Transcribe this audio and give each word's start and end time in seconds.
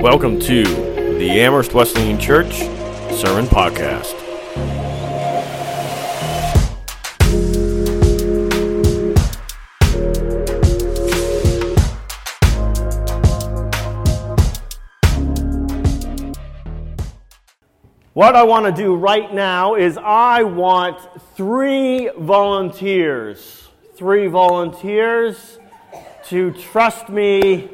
Welcome 0.00 0.40
to 0.40 0.62
the 0.62 1.30
Amherst 1.42 1.74
Wesleyan 1.74 2.18
Church 2.18 2.54
Sermon 3.14 3.44
Podcast. 3.44 4.14
What 18.14 18.34
I 18.34 18.42
want 18.44 18.64
to 18.64 18.72
do 18.72 18.96
right 18.96 19.34
now 19.34 19.74
is 19.74 19.98
I 19.98 20.44
want 20.44 20.98
three 21.36 22.08
volunteers. 22.16 23.68
Three 23.96 24.28
volunteers 24.28 25.58
to 26.28 26.52
trust 26.52 27.10
me 27.10 27.68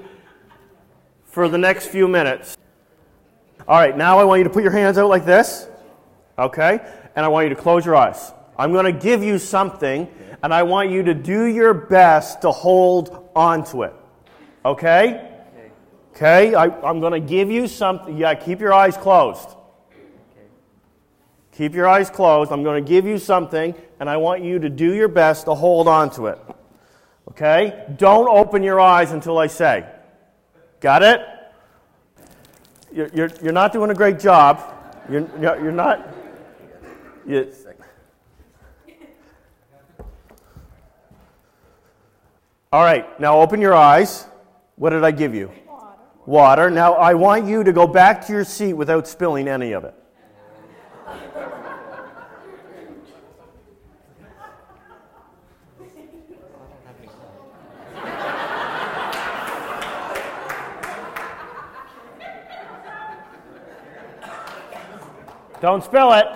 for 1.37 1.51
the 1.51 1.59
next 1.59 1.89
few 1.89 2.09
minutes. 2.09 2.57
All 3.69 3.77
right, 3.77 3.95
now 3.95 4.19
I 4.19 4.25
want 4.25 4.39
you 4.39 4.45
to 4.45 4.49
put 4.49 4.63
your 4.63 4.73
hands 4.73 4.97
out 4.97 5.11
like 5.11 5.27
this, 5.27 5.69
okay? 6.39 6.81
And 7.15 7.27
I 7.27 7.29
want 7.29 7.45
you 7.45 7.55
to 7.55 7.61
close 7.61 7.85
your 7.85 7.95
eyes. 7.95 8.33
I'm 8.59 8.73
going 8.73 8.87
to 8.87 8.99
give 8.99 9.23
you 9.23 9.39
something, 9.39 10.09
and 10.43 10.55
I 10.55 10.63
want 10.63 10.91
you 10.91 11.03
to 11.03 11.13
do 11.13 11.45
your 11.45 11.75
best 11.75 12.41
to 12.41 12.51
hold 12.51 13.31
on 13.37 13.65
to 13.65 13.83
it, 13.83 13.93
okay? 14.65 15.31
Okay, 16.15 16.55
I, 16.55 16.69
I'm 16.69 17.01
going 17.01 17.13
to 17.13 17.21
give 17.21 17.51
you 17.51 17.69
something. 17.69 18.17
Yeah, 18.17 18.35
keep 18.35 18.59
your 18.59 18.73
eyes 18.73 18.97
closed. 18.97 19.51
Keep 21.53 21.75
your 21.75 21.87
eyes 21.87 22.09
closed. 22.09 22.51
I'm 22.51 22.63
going 22.63 22.83
to 22.83 22.89
give 22.89 23.05
you 23.05 23.19
something, 23.19 23.75
and 24.01 24.09
I 24.09 24.17
want 24.17 24.43
you 24.43 24.59
to 24.61 24.71
do 24.71 24.95
your 24.95 25.09
best 25.09 25.45
to 25.45 25.55
hold 25.55 25.87
on 25.87 26.09
to 26.13 26.29
it. 26.29 26.39
Okay? 27.29 27.85
Don't 27.99 28.27
open 28.27 28.63
your 28.63 28.81
eyes 28.81 29.13
until 29.13 29.37
I 29.37 29.49
say. 29.49 29.87
Got 30.81 31.03
it? 31.03 31.21
You're, 32.93 33.09
you're, 33.09 33.31
you're 33.43 33.53
not 33.53 33.73
doing 33.73 33.91
a 33.91 33.95
great 33.95 34.19
job. 34.19 34.63
You're, 35.11 35.29
you're 35.41 35.73
not. 35.73 36.15
You, 37.27 37.53
all 42.73 42.83
right, 42.83 43.19
now 43.21 43.41
open 43.41 43.61
your 43.61 43.75
eyes. 43.75 44.27
What 44.77 44.91
did 44.91 45.05
I 45.05 45.11
give 45.11 45.35
you? 45.35 45.51
Water. 45.67 45.99
Water. 46.27 46.71
Now 46.71 46.95
I 46.95 47.15
want 47.15 47.47
you 47.47 47.65
to 47.65 47.73
go 47.73 47.87
back 47.87 48.27
to 48.27 48.33
your 48.33 48.45
seat 48.45 48.75
without 48.75 49.09
spilling 49.09 49.49
any 49.49 49.73
of 49.73 49.85
it. 49.85 49.95
Don't 65.61 65.83
spill 65.83 66.13
it. 66.13 66.27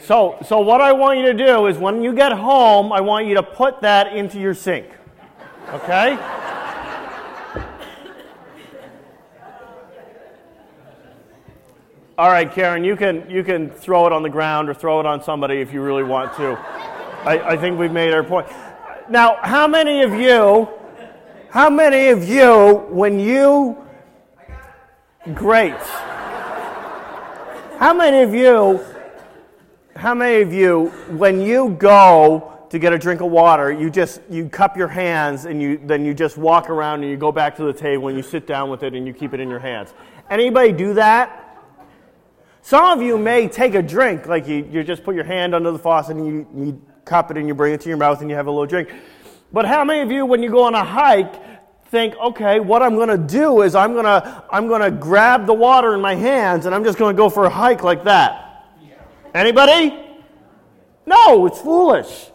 So, 0.00 0.36
so 0.46 0.60
what 0.60 0.82
I 0.82 0.92
want 0.92 1.18
you 1.18 1.24
to 1.26 1.34
do 1.34 1.66
is 1.66 1.78
when 1.78 2.02
you 2.02 2.12
get 2.12 2.30
home, 2.30 2.92
I 2.92 3.00
want 3.00 3.26
you 3.26 3.34
to 3.36 3.42
put 3.42 3.80
that 3.80 4.14
into 4.14 4.38
your 4.38 4.52
sink. 4.52 4.86
Okay? 5.70 6.18
All 12.18 12.28
right, 12.28 12.52
Karen, 12.52 12.84
you 12.84 12.96
can, 12.96 13.28
you 13.30 13.42
can 13.42 13.70
throw 13.70 14.06
it 14.06 14.12
on 14.12 14.22
the 14.22 14.28
ground 14.28 14.68
or 14.68 14.74
throw 14.74 15.00
it 15.00 15.06
on 15.06 15.22
somebody 15.22 15.56
if 15.56 15.72
you 15.72 15.80
really 15.80 16.04
want 16.04 16.36
to. 16.36 16.83
I, 17.24 17.52
I 17.52 17.56
think 17.56 17.78
we've 17.78 17.92
made 17.92 18.12
our 18.12 18.22
point. 18.22 18.48
Now, 19.08 19.38
how 19.42 19.66
many 19.66 20.02
of 20.02 20.12
you, 20.12 20.68
how 21.48 21.70
many 21.70 22.08
of 22.08 22.28
you, 22.28 22.86
when 22.90 23.18
you, 23.18 23.78
great. 25.32 25.80
How 27.78 27.94
many 27.94 28.22
of 28.22 28.34
you, 28.34 28.84
how 29.96 30.14
many 30.14 30.42
of 30.42 30.52
you, 30.52 30.88
when 31.16 31.40
you 31.40 31.70
go 31.70 32.52
to 32.68 32.78
get 32.78 32.92
a 32.92 32.98
drink 32.98 33.22
of 33.22 33.30
water, 33.30 33.72
you 33.72 33.88
just, 33.88 34.20
you 34.28 34.48
cup 34.48 34.76
your 34.76 34.88
hands 34.88 35.46
and 35.46 35.62
you, 35.62 35.80
then 35.84 36.04
you 36.04 36.12
just 36.12 36.36
walk 36.36 36.68
around 36.68 37.02
and 37.02 37.10
you 37.10 37.16
go 37.16 37.32
back 37.32 37.56
to 37.56 37.64
the 37.64 37.72
table 37.72 38.08
and 38.08 38.16
you 38.18 38.22
sit 38.22 38.46
down 38.46 38.68
with 38.68 38.82
it 38.82 38.94
and 38.94 39.06
you 39.06 39.14
keep 39.14 39.32
it 39.32 39.40
in 39.40 39.48
your 39.48 39.60
hands. 39.60 39.94
Anybody 40.28 40.72
do 40.72 40.94
that? 40.94 41.40
Some 42.60 42.84
of 42.84 43.02
you 43.02 43.16
may 43.16 43.48
take 43.48 43.74
a 43.74 43.82
drink, 43.82 44.26
like 44.26 44.46
you, 44.46 44.68
you 44.70 44.82
just 44.82 45.04
put 45.04 45.14
your 45.14 45.24
hand 45.24 45.54
under 45.54 45.70
the 45.70 45.78
faucet 45.78 46.16
and 46.16 46.26
you, 46.26 46.46
you 46.56 46.82
cup 47.04 47.30
it 47.30 47.36
and 47.36 47.48
you 47.48 47.54
bring 47.54 47.74
it 47.74 47.80
to 47.82 47.88
your 47.88 47.98
mouth 47.98 48.20
and 48.20 48.30
you 48.30 48.36
have 48.36 48.46
a 48.46 48.50
little 48.50 48.66
drink. 48.66 48.90
But 49.52 49.66
how 49.66 49.84
many 49.84 50.00
of 50.00 50.10
you, 50.10 50.26
when 50.26 50.42
you 50.42 50.50
go 50.50 50.64
on 50.64 50.74
a 50.74 50.84
hike, 50.84 51.34
think, 51.94 52.16
okay, 52.16 52.58
what 52.58 52.82
I'm 52.82 52.96
going 52.96 53.08
to 53.08 53.18
do 53.18 53.62
is 53.62 53.74
I'm 53.74 53.92
going 53.92 54.04
to 54.04 54.44
I'm 54.50 54.66
going 54.66 54.82
to 54.82 54.90
grab 54.90 55.46
the 55.46 55.54
water 55.54 55.94
in 55.94 56.00
my 56.00 56.16
hands 56.16 56.66
and 56.66 56.74
I'm 56.74 56.82
just 56.82 56.98
going 56.98 57.14
to 57.14 57.16
go 57.16 57.30
for 57.30 57.44
a 57.44 57.50
hike 57.50 57.84
like 57.84 58.04
that. 58.04 58.66
Anybody? 59.32 59.96
No, 61.06 61.46
it's 61.46 61.60
foolish. 61.60 62.30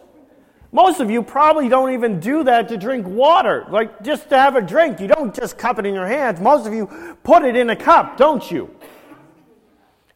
Most 0.72 1.00
of 1.00 1.10
you 1.10 1.22
probably 1.22 1.68
don't 1.68 1.92
even 1.92 2.20
do 2.20 2.44
that 2.44 2.68
to 2.68 2.76
drink 2.76 3.06
water. 3.06 3.66
Like 3.68 4.02
just 4.02 4.30
to 4.30 4.38
have 4.38 4.56
a 4.56 4.62
drink, 4.62 5.00
you 5.00 5.08
don't 5.08 5.34
just 5.34 5.58
cup 5.58 5.78
it 5.78 5.86
in 5.86 5.94
your 5.94 6.06
hands. 6.06 6.40
Most 6.40 6.66
of 6.66 6.72
you 6.72 6.86
put 7.22 7.44
it 7.44 7.56
in 7.56 7.70
a 7.70 7.76
cup, 7.76 8.16
don't 8.16 8.48
you? 8.50 8.74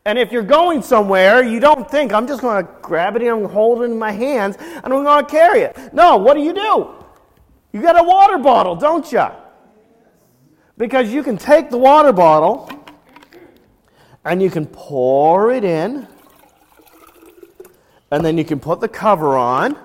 And 0.06 0.19
if 0.19 0.31
you're 0.32 0.42
going 0.42 0.82
somewhere, 0.82 1.42
you 1.42 1.60
don't 1.60 1.91
think, 1.91 2.12
I'm 2.12 2.26
just 2.26 2.42
going 2.42 2.65
to 2.65 2.70
grab 2.82 3.16
it 3.16 3.22
and 3.22 3.47
hold 3.47 3.81
it 3.81 3.84
in 3.84 3.98
my 3.98 4.12
hands 4.12 4.56
and 4.59 4.92
I'm 4.92 5.03
going 5.03 5.25
to 5.25 5.31
carry 5.31 5.60
it. 5.60 5.94
No, 5.94 6.19
what 6.19 6.34
do 6.34 6.41
you 6.41 6.53
do? 6.53 6.91
You 7.72 7.81
got 7.81 7.98
a 7.98 8.03
water 8.03 8.38
bottle, 8.38 8.76
don't 8.76 9.10
you? 9.10 9.26
Because 10.76 11.12
you 11.12 11.22
can 11.22 11.38
take 11.38 11.70
the 11.70 11.78
water 11.78 12.12
bottle 12.12 12.69
and 14.25 14.43
you 14.43 14.50
can 14.50 14.66
pour 14.66 15.53
it 15.53 15.64
in, 15.64 16.06
and 18.10 18.25
then 18.25 18.38
you 18.38 18.44
can 18.44 18.59
put 18.59 18.81
the 18.81 18.88
cover 18.88 19.37
on, 19.37 19.76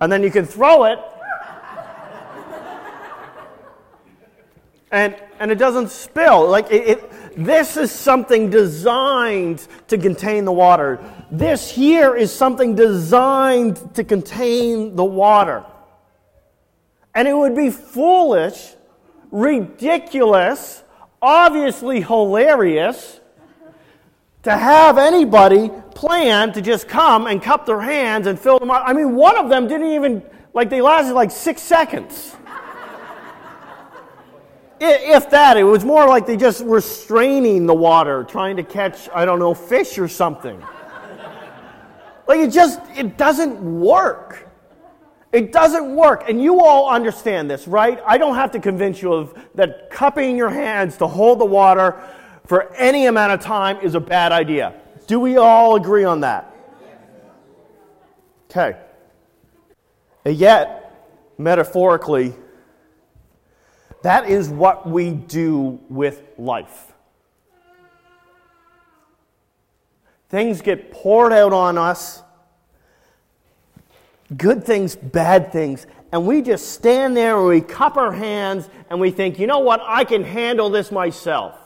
and 0.00 0.12
then 0.12 0.22
you 0.22 0.30
can 0.30 0.44
throw 0.44 0.84
it, 0.84 0.98
and, 4.90 5.16
and 5.40 5.50
it 5.50 5.56
doesn't 5.56 5.90
spill. 5.90 6.46
Like 6.46 6.70
it, 6.70 6.88
it 6.88 7.12
this 7.38 7.76
is 7.76 7.92
something 7.92 8.50
designed 8.50 9.64
to 9.86 9.96
contain 9.96 10.44
the 10.44 10.50
water. 10.50 10.98
This 11.30 11.70
here 11.70 12.16
is 12.16 12.32
something 12.32 12.74
designed 12.74 13.94
to 13.94 14.02
contain 14.02 14.96
the 14.96 15.04
water. 15.04 15.64
And 17.14 17.28
it 17.28 17.36
would 17.36 17.54
be 17.54 17.70
foolish, 17.70 18.74
ridiculous, 19.30 20.82
obviously 21.22 22.00
hilarious 22.00 23.20
to 24.42 24.56
have 24.56 24.98
anybody 24.98 25.70
plan 25.94 26.52
to 26.54 26.60
just 26.60 26.88
come 26.88 27.28
and 27.28 27.40
cup 27.40 27.66
their 27.66 27.80
hands 27.80 28.26
and 28.26 28.36
fill 28.36 28.58
them 28.58 28.72
up. 28.72 28.82
I 28.84 28.92
mean, 28.92 29.14
one 29.14 29.38
of 29.38 29.48
them 29.48 29.68
didn't 29.68 29.92
even, 29.92 30.24
like, 30.54 30.70
they 30.70 30.80
lasted 30.80 31.14
like 31.14 31.30
six 31.30 31.62
seconds. 31.62 32.34
If 34.80 35.30
that, 35.30 35.56
it 35.56 35.64
was 35.64 35.84
more 35.84 36.06
like 36.06 36.26
they 36.26 36.36
just 36.36 36.64
were 36.64 36.80
straining 36.80 37.66
the 37.66 37.74
water, 37.74 38.24
trying 38.24 38.56
to 38.56 38.62
catch, 38.62 39.08
I 39.12 39.24
don't 39.24 39.38
know, 39.38 39.54
fish 39.54 39.98
or 39.98 40.08
something. 40.08 40.62
like 42.28 42.40
it 42.40 42.50
just, 42.50 42.80
it 42.96 43.16
doesn't 43.16 43.60
work. 43.60 44.48
It 45.32 45.52
doesn't 45.52 45.94
work. 45.94 46.28
And 46.28 46.40
you 46.40 46.60
all 46.60 46.88
understand 46.88 47.50
this, 47.50 47.66
right? 47.68 48.00
I 48.06 48.18
don't 48.18 48.36
have 48.36 48.52
to 48.52 48.60
convince 48.60 49.02
you 49.02 49.12
of 49.12 49.38
that 49.54 49.90
cupping 49.90 50.36
your 50.36 50.50
hands 50.50 50.96
to 50.98 51.06
hold 51.06 51.40
the 51.40 51.44
water 51.44 52.00
for 52.46 52.72
any 52.74 53.06
amount 53.06 53.32
of 53.32 53.40
time 53.40 53.78
is 53.80 53.94
a 53.94 54.00
bad 54.00 54.32
idea. 54.32 54.74
Do 55.06 55.20
we 55.20 55.36
all 55.36 55.76
agree 55.76 56.04
on 56.04 56.20
that? 56.20 56.54
Okay. 58.50 58.78
And 60.24 60.36
yet, 60.36 61.34
metaphorically, 61.36 62.34
that 64.02 64.28
is 64.28 64.48
what 64.48 64.88
we 64.88 65.10
do 65.10 65.80
with 65.88 66.22
life. 66.38 66.92
Things 70.28 70.60
get 70.60 70.90
poured 70.90 71.32
out 71.32 71.52
on 71.52 71.78
us 71.78 72.22
good 74.36 74.64
things, 74.64 74.94
bad 74.94 75.52
things, 75.52 75.86
and 76.12 76.26
we 76.26 76.42
just 76.42 76.72
stand 76.72 77.16
there 77.16 77.36
and 77.38 77.46
we 77.46 77.60
cup 77.60 77.96
our 77.96 78.12
hands 78.12 78.68
and 78.90 79.00
we 79.00 79.10
think, 79.10 79.38
you 79.38 79.46
know 79.46 79.60
what, 79.60 79.80
I 79.84 80.04
can 80.04 80.22
handle 80.22 80.70
this 80.70 80.90
myself. 80.90 81.58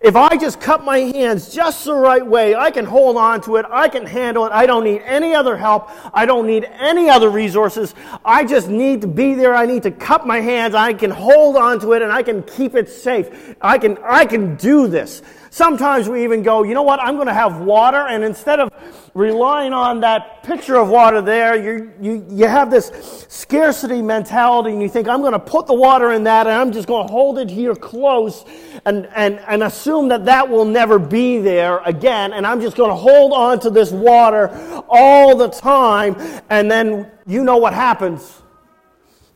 If 0.00 0.16
I 0.16 0.38
just 0.38 0.62
cut 0.62 0.82
my 0.82 0.96
hands 0.98 1.52
just 1.52 1.84
the 1.84 1.94
right 1.94 2.26
way, 2.26 2.54
I 2.54 2.70
can 2.70 2.86
hold 2.86 3.18
on 3.18 3.42
to 3.42 3.56
it. 3.56 3.66
I 3.68 3.86
can 3.90 4.06
handle 4.06 4.46
it. 4.46 4.52
I 4.52 4.64
don't 4.64 4.82
need 4.82 5.02
any 5.04 5.34
other 5.34 5.58
help. 5.58 5.90
I 6.14 6.24
don't 6.24 6.46
need 6.46 6.64
any 6.64 7.10
other 7.10 7.28
resources. 7.28 7.94
I 8.24 8.44
just 8.44 8.68
need 8.68 9.02
to 9.02 9.06
be 9.06 9.34
there. 9.34 9.54
I 9.54 9.66
need 9.66 9.82
to 9.82 9.90
cut 9.90 10.26
my 10.26 10.40
hands. 10.40 10.74
I 10.74 10.94
can 10.94 11.10
hold 11.10 11.56
on 11.56 11.80
to 11.80 11.92
it 11.92 12.00
and 12.00 12.10
I 12.10 12.22
can 12.22 12.42
keep 12.44 12.74
it 12.74 12.88
safe. 12.88 13.54
I 13.60 13.76
can, 13.76 13.98
I 14.02 14.24
can 14.24 14.56
do 14.56 14.86
this. 14.86 15.20
Sometimes 15.50 16.08
we 16.08 16.24
even 16.24 16.42
go, 16.44 16.62
you 16.62 16.72
know 16.72 16.82
what, 16.82 16.98
I'm 17.00 17.16
going 17.16 17.26
to 17.26 17.34
have 17.34 17.60
water, 17.60 18.06
and 18.06 18.22
instead 18.22 18.60
of 18.60 18.70
relying 19.14 19.72
on 19.72 20.00
that 20.00 20.42
picture 20.42 20.76
of 20.76 20.88
water 20.88 21.20
there, 21.20 21.56
you, 21.56 21.92
you, 22.00 22.26
you 22.30 22.46
have 22.46 22.70
this 22.70 23.26
scarcity 23.28 24.02
mentality, 24.02 24.70
and 24.70 24.80
you 24.80 24.88
think, 24.88 25.08
I'm 25.08 25.20
going 25.20 25.32
to 25.32 25.38
put 25.38 25.66
the 25.66 25.74
water 25.74 26.12
in 26.12 26.24
that, 26.24 26.46
and 26.46 26.54
I'm 26.54 26.72
just 26.72 26.86
going 26.86 27.06
to 27.06 27.12
hold 27.12 27.38
it 27.38 27.50
here 27.50 27.74
close 27.74 28.44
and, 28.84 29.08
and, 29.14 29.40
and 29.40 29.62
assume 29.62 30.08
that 30.08 30.24
that 30.26 30.48
will 30.48 30.64
never 30.64 30.98
be 30.98 31.38
there 31.38 31.78
again, 31.84 32.32
and 32.32 32.46
I'm 32.46 32.60
just 32.60 32.76
going 32.76 32.90
to 32.90 32.96
hold 32.96 33.32
on 33.32 33.60
to 33.60 33.70
this 33.70 33.90
water 33.90 34.48
all 34.88 35.36
the 35.36 35.48
time, 35.48 36.16
and 36.48 36.70
then 36.70 37.10
you 37.26 37.44
know 37.44 37.56
what 37.56 37.74
happens. 37.74 38.42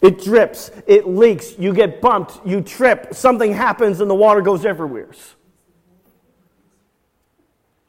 It 0.00 0.22
drips, 0.22 0.70
it 0.86 1.08
leaks, 1.08 1.58
you 1.58 1.72
get 1.72 2.00
bumped, 2.00 2.46
you 2.46 2.60
trip, 2.60 3.14
something 3.14 3.52
happens, 3.52 4.00
and 4.00 4.10
the 4.10 4.14
water 4.14 4.42
goes 4.42 4.64
everywhere. 4.64 5.08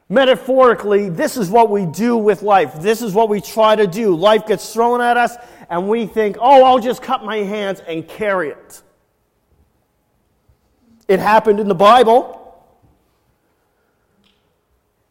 Metaphorically, 0.08 1.10
this 1.10 1.36
is 1.36 1.50
what 1.50 1.72
we 1.72 1.86
do 1.86 2.16
with 2.16 2.44
life. 2.44 2.80
This 2.80 3.02
is 3.02 3.14
what 3.14 3.28
we 3.28 3.42
try 3.42 3.76
to 3.76 3.88
do. 3.88 4.16
Life 4.16 4.46
gets 4.46 4.72
thrown 4.72 5.02
at 5.02 5.18
us, 5.18 5.36
and 5.68 5.90
we 5.90 6.06
think, 6.06 6.38
oh, 6.40 6.64
I'll 6.64 6.80
just 6.80 7.02
cut 7.02 7.24
my 7.24 7.38
hands 7.38 7.82
and 7.88 8.08
carry 8.08 8.50
it. 8.50 8.84
It 11.08 11.20
happened 11.20 11.60
in 11.60 11.68
the 11.68 11.76
Bible. 11.76 12.42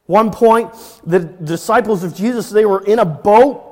One 0.06 0.30
point, 0.30 0.72
the 1.04 1.20
disciples 1.20 2.04
of 2.04 2.14
Jesus, 2.14 2.50
they 2.50 2.64
were 2.64 2.84
in 2.84 3.00
a 3.00 3.04
boat. 3.04 3.62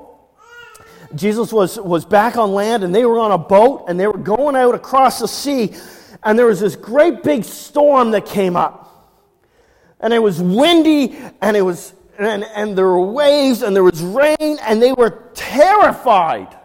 Jesus 1.15 1.53
was, 1.53 1.79
was 1.79 2.05
back 2.05 2.37
on 2.37 2.53
land, 2.53 2.83
and 2.83 2.93
they 2.93 3.05
were 3.05 3.21
on 3.21 3.31
a 3.31 3.39
boat, 3.39 3.85
and 3.87 4.01
they 4.01 4.09
were 4.09 4.19
going 4.19 4.57
out 4.57 4.75
across 4.75 5.21
the 5.21 5.29
sea, 5.29 5.75
and 6.25 6.37
there 6.37 6.47
was 6.47 6.59
this 6.59 6.75
great 6.75 7.23
big 7.23 7.45
storm 7.45 8.11
that 8.13 8.27
came 8.27 8.57
up 8.57 8.92
and 10.03 10.13
it 10.13 10.19
was 10.19 10.41
windy 10.41 11.17
and 11.41 11.57
it 11.57 11.63
was 11.63 11.95
and, 12.19 12.45
and 12.45 12.77
there 12.77 12.87
were 12.87 13.01
waves 13.01 13.63
and 13.63 13.75
there 13.75 13.83
was 13.83 14.03
rain 14.03 14.59
and 14.63 14.83
they 14.83 14.93
were 14.93 15.31
terrified. 15.35 16.57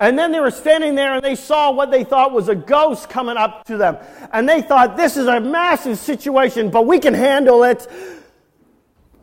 And 0.00 0.16
then 0.16 0.30
they 0.30 0.38
were 0.38 0.52
standing 0.52 0.94
there 0.94 1.14
and 1.14 1.24
they 1.24 1.34
saw 1.34 1.72
what 1.72 1.90
they 1.90 2.04
thought 2.04 2.32
was 2.32 2.48
a 2.48 2.54
ghost 2.54 3.10
coming 3.10 3.36
up 3.36 3.64
to 3.64 3.76
them. 3.76 3.96
And 4.32 4.48
they 4.48 4.62
thought 4.62 4.96
this 4.96 5.16
is 5.16 5.26
a 5.26 5.40
massive 5.40 5.98
situation 5.98 6.70
but 6.70 6.86
we 6.86 7.00
can 7.00 7.14
handle 7.14 7.64
it. 7.64 7.86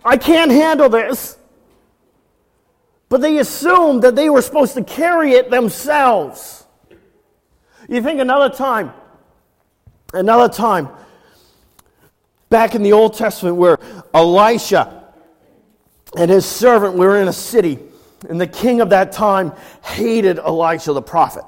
I 0.03 0.17
can't 0.17 0.51
handle 0.51 0.89
this. 0.89 1.37
But 3.07 3.21
they 3.21 3.37
assumed 3.37 4.03
that 4.03 4.15
they 4.15 4.29
were 4.29 4.41
supposed 4.41 4.73
to 4.73 4.83
carry 4.83 5.31
it 5.33 5.49
themselves. 5.49 6.65
You 7.87 8.01
think 8.01 8.19
another 8.19 8.53
time 8.53 8.93
another 10.13 10.51
time 10.51 10.89
back 12.55 12.73
in 12.73 12.83
the 12.83 12.93
Old 12.93 13.13
Testament 13.13 13.57
where 13.57 13.77
Elisha 14.13 15.03
and 16.17 16.31
his 16.31 16.45
servant 16.45 16.95
were 16.95 17.21
in 17.21 17.27
a 17.27 17.33
city, 17.33 17.77
and 18.29 18.39
the 18.39 18.47
king 18.47 18.79
of 18.79 18.91
that 18.91 19.11
time 19.11 19.51
hated 19.83 20.39
Elisha 20.39 20.93
the 20.93 21.01
prophet. 21.01 21.43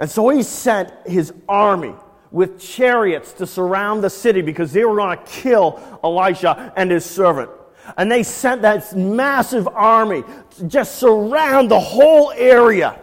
And 0.00 0.10
so 0.10 0.28
he 0.28 0.42
sent 0.42 0.90
his 1.06 1.32
army 1.48 1.94
with 2.32 2.60
chariots 2.60 3.32
to 3.34 3.46
surround 3.46 4.02
the 4.02 4.10
city 4.10 4.40
because 4.40 4.72
they 4.72 4.84
were 4.84 4.96
going 4.96 5.16
to 5.16 5.24
kill 5.24 5.78
Elisha 6.02 6.72
and 6.74 6.90
his 6.90 7.04
servant. 7.04 7.48
And 7.96 8.10
they 8.10 8.24
sent 8.24 8.62
that 8.62 8.96
massive 8.96 9.68
army 9.68 10.24
to 10.56 10.64
just 10.64 10.96
surround 10.96 11.70
the 11.70 11.78
whole 11.78 12.32
area. 12.32 13.00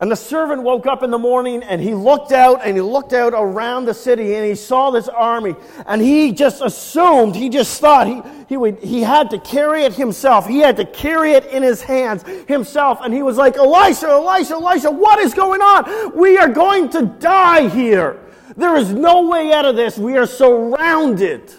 And 0.00 0.10
the 0.10 0.16
servant 0.16 0.62
woke 0.62 0.86
up 0.86 1.04
in 1.04 1.10
the 1.10 1.18
morning 1.18 1.62
and 1.62 1.80
he 1.80 1.94
looked 1.94 2.32
out 2.32 2.60
and 2.64 2.76
he 2.76 2.82
looked 2.82 3.12
out 3.12 3.32
around 3.32 3.84
the 3.84 3.94
city 3.94 4.34
and 4.34 4.44
he 4.44 4.56
saw 4.56 4.90
this 4.90 5.08
army. 5.08 5.54
And 5.86 6.02
he 6.02 6.32
just 6.32 6.62
assumed, 6.62 7.36
he 7.36 7.48
just 7.48 7.80
thought 7.80 8.08
he, 8.08 8.20
he, 8.48 8.56
would, 8.56 8.80
he 8.80 9.02
had 9.02 9.30
to 9.30 9.38
carry 9.38 9.84
it 9.84 9.94
himself. 9.94 10.48
He 10.48 10.58
had 10.58 10.76
to 10.78 10.84
carry 10.84 11.32
it 11.32 11.46
in 11.46 11.62
his 11.62 11.80
hands 11.80 12.24
himself. 12.48 12.98
And 13.02 13.14
he 13.14 13.22
was 13.22 13.36
like, 13.36 13.56
Elisha, 13.56 14.08
Elisha, 14.08 14.54
Elisha, 14.54 14.90
what 14.90 15.20
is 15.20 15.32
going 15.32 15.60
on? 15.60 16.16
We 16.16 16.38
are 16.38 16.48
going 16.48 16.88
to 16.90 17.02
die 17.02 17.68
here. 17.68 18.18
There 18.56 18.76
is 18.76 18.92
no 18.92 19.28
way 19.28 19.52
out 19.52 19.64
of 19.64 19.76
this. 19.76 19.96
We 19.96 20.16
are 20.16 20.26
surrounded. 20.26 21.52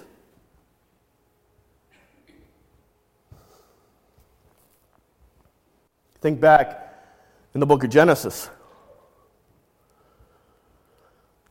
Think 6.20 6.42
back 6.42 6.85
in 7.56 7.62
the 7.62 7.66
book 7.66 7.86
of 7.86 7.90
Genesis. 7.90 8.50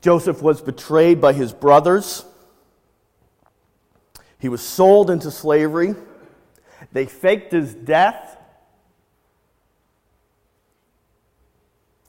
Joseph 0.03 0.43
was 0.43 0.61
betrayed 0.61 1.19
by 1.19 1.33
his 1.33 1.55
brothers. 1.55 2.27
He 4.39 4.51
was 4.51 4.61
sold 4.61 5.11
into 5.11 5.31
slavery. 5.31 5.95
They 6.93 7.06
faked 7.06 7.53
his 7.53 7.75
death. 7.75 8.37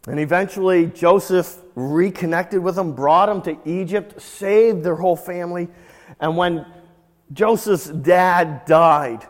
And 0.08 0.20
eventually, 0.20 0.88
Joseph 0.88 1.58
reconnected 1.76 2.62
with 2.62 2.76
them, 2.76 2.94
brought 2.96 3.28
them 3.28 3.42
to 3.44 3.58
Egypt, 3.68 4.22
saved 4.22 4.84
their 4.84 4.96
whole 4.96 5.16
family. 5.16 5.70
And 6.20 6.36
when 6.36 6.66
Joseph's 7.32 7.88
dad 7.88 8.66
died, 8.66 9.26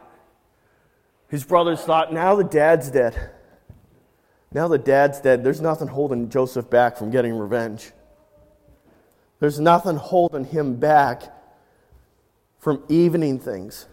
his 1.28 1.44
brothers 1.44 1.82
thought, 1.82 2.12
now 2.12 2.36
the 2.36 2.44
dad's 2.44 2.90
dead. 2.90 3.32
Now 4.56 4.70
that 4.70 4.86
dad's 4.86 5.20
dead, 5.20 5.44
there's 5.44 5.60
nothing 5.60 5.90
holding 5.90 6.30
Joseph 6.30 6.70
back 6.70 6.96
from 6.96 7.12
getting 7.12 7.38
revenge. 7.38 7.92
There's 9.42 9.60
nothing 9.60 9.98
holding 9.98 10.46
him 10.46 10.78
back 10.78 11.24
from 12.60 12.82
evening 12.88 13.38
things. 13.38 13.86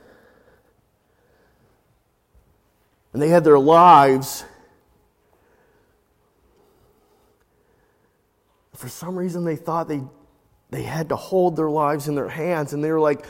And 3.12 3.20
they 3.20 3.28
had 3.28 3.42
their 3.42 3.58
lives. 3.58 4.44
For 8.76 8.88
some 8.88 9.16
reason, 9.16 9.44
they 9.44 9.56
thought 9.56 9.88
they, 9.88 10.02
they 10.70 10.84
had 10.84 11.08
to 11.08 11.16
hold 11.16 11.56
their 11.56 11.70
lives 11.70 12.06
in 12.06 12.14
their 12.14 12.28
hands. 12.28 12.72
And 12.72 12.84
they 12.84 12.92
were 12.92 13.00
like, 13.00 13.26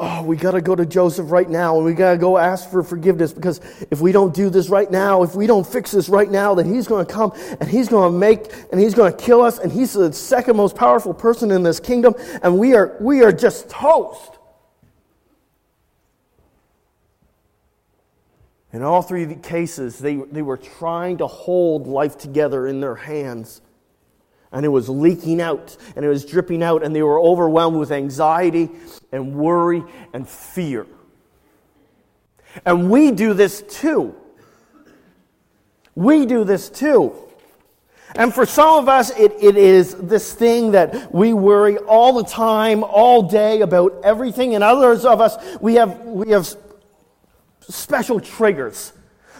oh, 0.00 0.22
we 0.22 0.36
got 0.36 0.52
to 0.52 0.62
go 0.62 0.74
to 0.74 0.86
Joseph 0.86 1.30
right 1.30 1.48
now 1.48 1.76
and 1.76 1.84
we 1.84 1.92
got 1.92 2.12
to 2.12 2.18
go 2.18 2.38
ask 2.38 2.70
for 2.70 2.82
forgiveness 2.82 3.32
because 3.32 3.60
if 3.90 4.00
we 4.00 4.12
don't 4.12 4.34
do 4.34 4.48
this 4.48 4.70
right 4.70 4.90
now, 4.90 5.22
if 5.22 5.34
we 5.34 5.46
don't 5.46 5.66
fix 5.66 5.90
this 5.90 6.08
right 6.08 6.30
now, 6.30 6.54
then 6.54 6.72
he's 6.72 6.88
going 6.88 7.04
to 7.04 7.12
come 7.12 7.32
and 7.60 7.68
he's 7.68 7.88
going 7.88 8.10
to 8.10 8.18
make 8.18 8.50
and 8.72 8.80
he's 8.80 8.94
going 8.94 9.12
to 9.12 9.18
kill 9.18 9.42
us 9.42 9.58
and 9.58 9.70
he's 9.70 9.92
the 9.92 10.10
second 10.12 10.56
most 10.56 10.74
powerful 10.74 11.12
person 11.12 11.50
in 11.50 11.62
this 11.62 11.78
kingdom 11.78 12.14
and 12.42 12.58
we 12.58 12.74
are 12.74 12.96
we 13.00 13.22
are 13.22 13.32
just 13.32 13.68
toast. 13.68 14.38
In 18.72 18.82
all 18.82 19.02
three 19.02 19.34
cases, 19.34 19.98
they, 19.98 20.14
they 20.14 20.42
were 20.42 20.56
trying 20.56 21.18
to 21.18 21.26
hold 21.26 21.88
life 21.88 22.16
together 22.16 22.66
in 22.66 22.80
their 22.80 22.94
hands 22.94 23.60
and 24.52 24.64
it 24.64 24.68
was 24.68 24.88
leaking 24.88 25.40
out 25.40 25.76
and 25.96 26.04
it 26.04 26.08
was 26.08 26.24
dripping 26.24 26.62
out, 26.62 26.82
and 26.82 26.94
they 26.94 27.02
were 27.02 27.20
overwhelmed 27.20 27.76
with 27.76 27.92
anxiety 27.92 28.70
and 29.12 29.34
worry 29.34 29.84
and 30.12 30.28
fear. 30.28 30.86
And 32.64 32.90
we 32.90 33.10
do 33.12 33.34
this 33.34 33.62
too. 33.62 34.14
We 35.94 36.26
do 36.26 36.44
this 36.44 36.68
too. 36.68 37.14
And 38.16 38.34
for 38.34 38.44
some 38.44 38.80
of 38.80 38.88
us, 38.88 39.10
it, 39.10 39.32
it 39.40 39.56
is 39.56 39.94
this 39.94 40.32
thing 40.34 40.72
that 40.72 41.14
we 41.14 41.32
worry 41.32 41.76
all 41.78 42.12
the 42.12 42.24
time, 42.24 42.82
all 42.82 43.22
day 43.22 43.60
about 43.60 44.00
everything. 44.02 44.56
And 44.56 44.64
others 44.64 45.04
of 45.04 45.20
us, 45.20 45.36
we 45.60 45.74
have, 45.74 46.00
we 46.00 46.30
have 46.30 46.52
special 47.60 48.18
triggers 48.18 48.92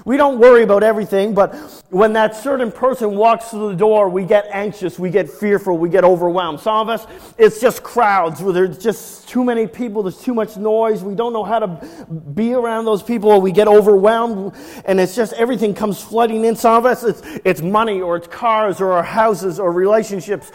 we 0.04 0.16
don't 0.16 0.38
worry 0.38 0.62
about 0.62 0.83
everything, 0.83 1.35
but 1.35 1.54
when 1.90 2.12
that 2.14 2.37
certain 2.37 2.73
person 2.73 3.16
walks 3.16 3.50
through 3.50 3.71
the 3.71 3.76
door, 3.76 4.09
we 4.09 4.25
get 4.25 4.47
anxious, 4.50 4.99
we 4.99 5.11
get 5.11 5.28
fearful, 5.28 5.76
we 5.76 5.88
get 5.88 6.04
overwhelmed. 6.04 6.61
Some 6.61 6.76
of 6.76 6.88
us, 6.88 7.07
it's 7.38 7.61
just 7.61 7.83
crowds 7.83 8.42
where 8.42 8.52
there's 8.52 8.78
just 8.78 9.28
too 9.28 9.45
many 9.45 9.66
people, 9.66 10.02
there's 10.02 10.21
too 10.21 10.35
much 10.35 10.57
noise, 10.57 11.02
we 11.02 11.14
don't 11.14 11.33
know 11.33 11.45
how 11.45 11.59
to 11.59 12.07
be 12.35 12.54
around 12.54 12.85
those 12.85 13.02
people, 13.02 13.40
we 13.40 13.52
get 13.52 13.69
overwhelmed, 13.69 14.54
and 14.85 15.00
it's 15.00 15.14
just 15.14 15.33
everything 15.35 15.75
comes 15.75 16.02
flooding 16.02 16.45
in. 16.45 16.57
Some 16.57 16.75
of 16.75 16.87
us, 16.87 17.04
it's, 17.04 17.23
it's 17.45 17.62
money, 17.62 18.00
or 18.00 18.16
it's 18.16 18.28
cars, 18.28 18.80
or 18.80 18.92
our 18.92 19.02
houses, 19.02 19.61
or 19.61 19.73
relationships. 19.73 20.50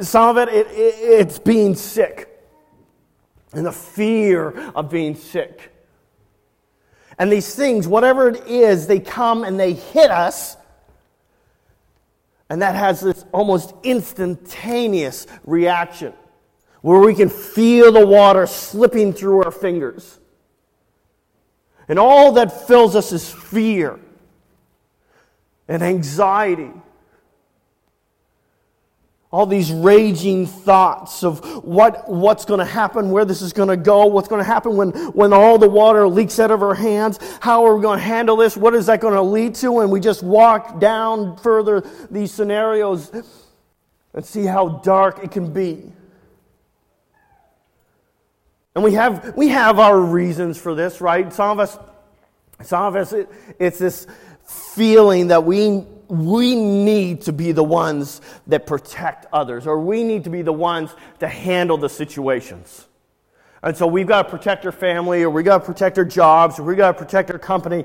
Some 0.00 0.36
of 0.36 0.48
it, 0.48 0.54
it, 0.54 0.66
it 0.68 1.26
it's 1.26 1.38
being 1.38 1.74
sick, 1.74 2.40
and 3.52 3.66
the 3.66 3.72
fear 3.72 4.50
of 4.74 4.90
being 4.90 5.14
sick. 5.14 5.72
And 7.18 7.32
these 7.32 7.54
things, 7.54 7.88
whatever 7.88 8.28
it 8.28 8.46
is, 8.46 8.86
they 8.86 9.00
come 9.00 9.44
and 9.44 9.58
they 9.58 9.72
hit 9.72 10.10
us. 10.10 10.56
And 12.48 12.62
that 12.62 12.74
has 12.74 13.00
this 13.00 13.24
almost 13.32 13.74
instantaneous 13.82 15.26
reaction. 15.44 16.12
where 16.86 17.00
we 17.00 17.16
can 17.16 17.28
feel 17.28 17.90
the 17.90 18.06
water 18.06 18.46
slipping 18.46 19.12
through 19.12 19.42
our 19.42 19.50
fingers. 19.50 20.20
And 21.88 21.98
all 21.98 22.30
that 22.32 22.66
fills 22.68 22.94
us 22.94 23.10
is 23.10 23.28
fear 23.28 23.98
and 25.66 25.82
anxiety. 25.82 26.70
All 29.32 29.44
these 29.44 29.72
raging 29.72 30.46
thoughts 30.46 31.24
of 31.24 31.64
what, 31.64 32.08
what's 32.08 32.44
going 32.44 32.60
to 32.60 32.64
happen, 32.64 33.10
where 33.10 33.24
this 33.24 33.42
is 33.42 33.52
going 33.52 33.68
to 33.68 33.76
go, 33.76 34.06
what's 34.06 34.28
going 34.28 34.40
to 34.40 34.44
happen 34.44 34.76
when, 34.76 34.90
when 35.12 35.32
all 35.32 35.58
the 35.58 35.68
water 35.68 36.06
leaks 36.06 36.38
out 36.38 36.50
of 36.50 36.62
our 36.62 36.74
hands, 36.74 37.18
how 37.40 37.64
are 37.64 37.76
we 37.76 37.82
going 37.82 37.98
to 37.98 38.04
handle 38.04 38.36
this, 38.36 38.56
what 38.56 38.74
is 38.74 38.86
that 38.86 39.00
going 39.00 39.14
to 39.14 39.22
lead 39.22 39.54
to, 39.56 39.80
and 39.80 39.90
we 39.90 40.00
just 40.00 40.22
walk 40.22 40.78
down 40.78 41.36
further 41.38 41.82
these 42.10 42.32
scenarios 42.32 43.10
and 44.14 44.24
see 44.24 44.44
how 44.44 44.68
dark 44.68 45.22
it 45.22 45.30
can 45.32 45.52
be. 45.52 45.92
And 48.76 48.84
we 48.84 48.92
have, 48.92 49.34
we 49.36 49.48
have 49.48 49.78
our 49.78 49.98
reasons 49.98 50.58
for 50.58 50.74
this, 50.74 51.00
right? 51.00 51.32
Some 51.32 51.50
of 51.50 51.60
us, 51.60 51.78
some 52.62 52.82
of 52.84 52.94
us, 52.94 53.12
it, 53.12 53.28
it's 53.58 53.78
this 53.78 54.06
feeling 54.44 55.28
that 55.28 55.44
we, 55.44 55.84
we 56.08 56.54
need 56.54 57.22
to 57.22 57.32
be 57.32 57.52
the 57.52 57.64
ones 57.64 58.20
that 58.46 58.66
protect 58.66 59.26
others, 59.32 59.66
or 59.66 59.80
we 59.80 60.02
need 60.02 60.24
to 60.24 60.30
be 60.30 60.42
the 60.42 60.52
ones 60.52 60.94
to 61.20 61.28
handle 61.28 61.76
the 61.76 61.88
situations. 61.88 62.86
And 63.62 63.76
so 63.76 63.86
we've 63.86 64.06
got 64.06 64.22
to 64.22 64.28
protect 64.28 64.64
our 64.64 64.72
family, 64.72 65.22
or 65.22 65.30
we've 65.30 65.44
got 65.44 65.58
to 65.58 65.64
protect 65.64 65.98
our 65.98 66.04
jobs, 66.04 66.58
or 66.58 66.62
we've 66.62 66.76
got 66.76 66.92
to 66.92 66.98
protect 66.98 67.30
our 67.30 67.38
company. 67.38 67.84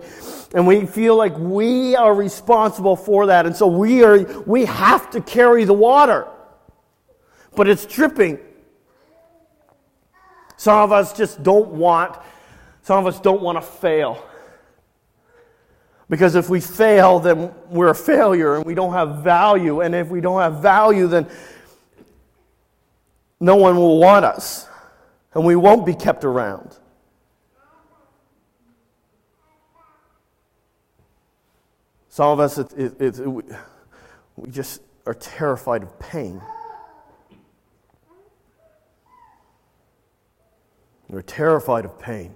And 0.53 0.67
we 0.67 0.85
feel 0.85 1.15
like 1.15 1.35
we 1.37 1.95
are 1.95 2.13
responsible 2.13 2.95
for 2.95 3.27
that. 3.27 3.45
And 3.45 3.55
so 3.55 3.67
we, 3.67 4.03
are, 4.03 4.19
we 4.43 4.65
have 4.65 5.09
to 5.11 5.21
carry 5.21 5.63
the 5.63 5.73
water. 5.73 6.27
But 7.55 7.67
it's 7.67 7.85
dripping. 7.85 8.39
Some 10.57 10.77
of 10.77 10.91
us 10.91 11.13
just 11.13 11.41
don't 11.41 11.69
want, 11.69 12.15
some 12.83 12.99
of 12.99 13.11
us 13.11 13.19
don't 13.19 13.41
want 13.41 13.57
to 13.57 13.61
fail. 13.61 14.23
Because 16.11 16.35
if 16.35 16.49
we 16.49 16.59
fail, 16.59 17.21
then 17.21 17.53
we're 17.69 17.91
a 17.91 17.95
failure 17.95 18.57
and 18.57 18.65
we 18.65 18.75
don't 18.75 18.91
have 18.91 19.23
value. 19.23 19.79
And 19.79 19.95
if 19.95 20.09
we 20.09 20.19
don't 20.19 20.41
have 20.41 20.61
value, 20.61 21.07
then 21.07 21.25
no 23.39 23.55
one 23.55 23.77
will 23.77 23.97
want 23.97 24.25
us 24.25 24.67
and 25.33 25.45
we 25.45 25.55
won't 25.55 25.85
be 25.85 25.93
kept 25.93 26.25
around. 26.25 26.75
Some 32.09 32.27
of 32.27 32.41
us, 32.41 32.57
it, 32.57 32.73
it, 32.73 32.99
it, 32.99 33.27
we 34.35 34.49
just 34.49 34.81
are 35.05 35.13
terrified 35.13 35.81
of 35.81 35.97
pain. 35.97 36.41
We're 41.07 41.21
terrified 41.21 41.85
of 41.85 41.97
pain. 42.01 42.35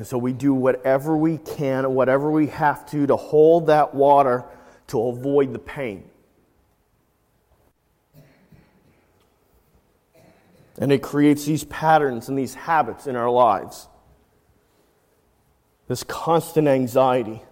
And 0.00 0.06
so 0.06 0.16
we 0.16 0.32
do 0.32 0.54
whatever 0.54 1.14
we 1.14 1.36
can, 1.36 1.92
whatever 1.94 2.30
we 2.30 2.46
have 2.46 2.86
to, 2.86 3.06
to 3.06 3.16
hold 3.16 3.66
that 3.66 3.94
water 3.94 4.46
to 4.86 4.98
avoid 4.98 5.52
the 5.52 5.58
pain. 5.58 6.08
And 10.78 10.90
it 10.90 11.02
creates 11.02 11.44
these 11.44 11.64
patterns 11.64 12.30
and 12.30 12.38
these 12.38 12.54
habits 12.54 13.06
in 13.06 13.14
our 13.14 13.28
lives. 13.28 13.88
This 15.86 16.02
constant 16.02 16.66
anxiety, 16.66 17.42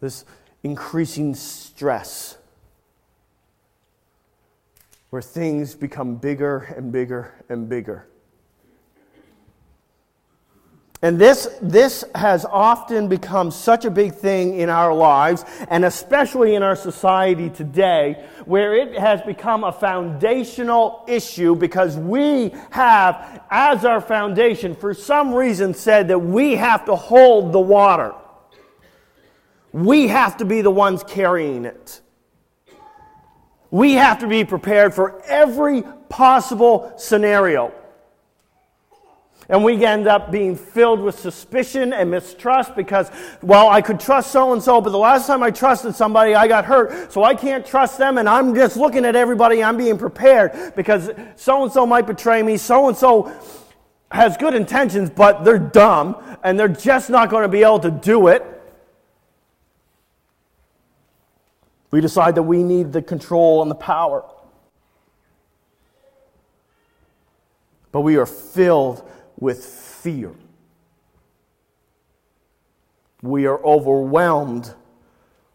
this 0.00 0.24
increasing 0.62 1.34
stress 1.34 2.38
where 5.10 5.20
things 5.20 5.74
become 5.74 6.16
bigger 6.16 6.60
and 6.78 6.90
bigger 6.90 7.34
and 7.50 7.68
bigger. 7.68 8.08
And 11.02 11.18
this, 11.18 11.48
this 11.60 12.04
has 12.14 12.46
often 12.46 13.06
become 13.06 13.50
such 13.50 13.84
a 13.84 13.90
big 13.90 14.14
thing 14.14 14.58
in 14.58 14.70
our 14.70 14.94
lives, 14.94 15.44
and 15.68 15.84
especially 15.84 16.54
in 16.54 16.62
our 16.62 16.76
society 16.76 17.50
today, 17.50 18.24
where 18.46 18.74
it 18.74 18.98
has 18.98 19.20
become 19.22 19.62
a 19.64 19.72
foundational 19.72 21.04
issue 21.06 21.54
because 21.54 21.98
we 21.98 22.54
have, 22.70 23.42
as 23.50 23.84
our 23.84 24.00
foundation, 24.00 24.74
for 24.74 24.94
some 24.94 25.34
reason 25.34 25.74
said 25.74 26.08
that 26.08 26.18
we 26.18 26.54
have 26.56 26.86
to 26.86 26.96
hold 26.96 27.52
the 27.52 27.60
water. 27.60 28.14
We 29.72 30.08
have 30.08 30.38
to 30.38 30.46
be 30.46 30.62
the 30.62 30.70
ones 30.70 31.04
carrying 31.06 31.66
it. 31.66 32.00
We 33.70 33.92
have 33.94 34.20
to 34.20 34.26
be 34.26 34.44
prepared 34.44 34.94
for 34.94 35.20
every 35.24 35.82
possible 36.08 36.94
scenario. 36.96 37.74
And 39.48 39.62
we 39.62 39.84
end 39.84 40.08
up 40.08 40.32
being 40.32 40.56
filled 40.56 41.00
with 41.00 41.18
suspicion 41.18 41.92
and 41.92 42.10
mistrust 42.10 42.74
because, 42.74 43.10
well, 43.42 43.68
I 43.68 43.80
could 43.80 44.00
trust 44.00 44.32
so 44.32 44.52
and 44.52 44.60
so, 44.60 44.80
but 44.80 44.90
the 44.90 44.98
last 44.98 45.28
time 45.28 45.42
I 45.42 45.52
trusted 45.52 45.94
somebody, 45.94 46.34
I 46.34 46.48
got 46.48 46.64
hurt, 46.64 47.12
so 47.12 47.22
I 47.22 47.34
can't 47.36 47.64
trust 47.64 47.96
them, 47.96 48.18
and 48.18 48.28
I'm 48.28 48.56
just 48.56 48.76
looking 48.76 49.04
at 49.04 49.14
everybody, 49.14 49.62
I'm 49.62 49.76
being 49.76 49.98
prepared 49.98 50.74
because 50.74 51.10
so 51.36 51.62
and 51.62 51.72
so 51.72 51.86
might 51.86 52.08
betray 52.08 52.42
me, 52.42 52.56
so 52.56 52.88
and 52.88 52.96
so 52.96 53.32
has 54.10 54.36
good 54.36 54.54
intentions, 54.54 55.10
but 55.10 55.44
they're 55.44 55.58
dumb, 55.58 56.16
and 56.42 56.58
they're 56.58 56.66
just 56.68 57.08
not 57.08 57.30
going 57.30 57.42
to 57.42 57.48
be 57.48 57.62
able 57.62 57.80
to 57.80 57.90
do 57.90 58.26
it. 58.26 58.44
We 61.92 62.00
decide 62.00 62.34
that 62.34 62.42
we 62.42 62.64
need 62.64 62.92
the 62.92 63.00
control 63.00 63.62
and 63.62 63.70
the 63.70 63.76
power. 63.76 64.24
But 67.92 68.00
we 68.00 68.16
are 68.16 68.26
filled 68.26 69.08
with 69.38 69.64
fear. 69.64 70.32
We 73.22 73.46
are 73.46 73.62
overwhelmed 73.64 74.74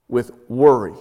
with 0.08 0.32
worry. 0.50 0.96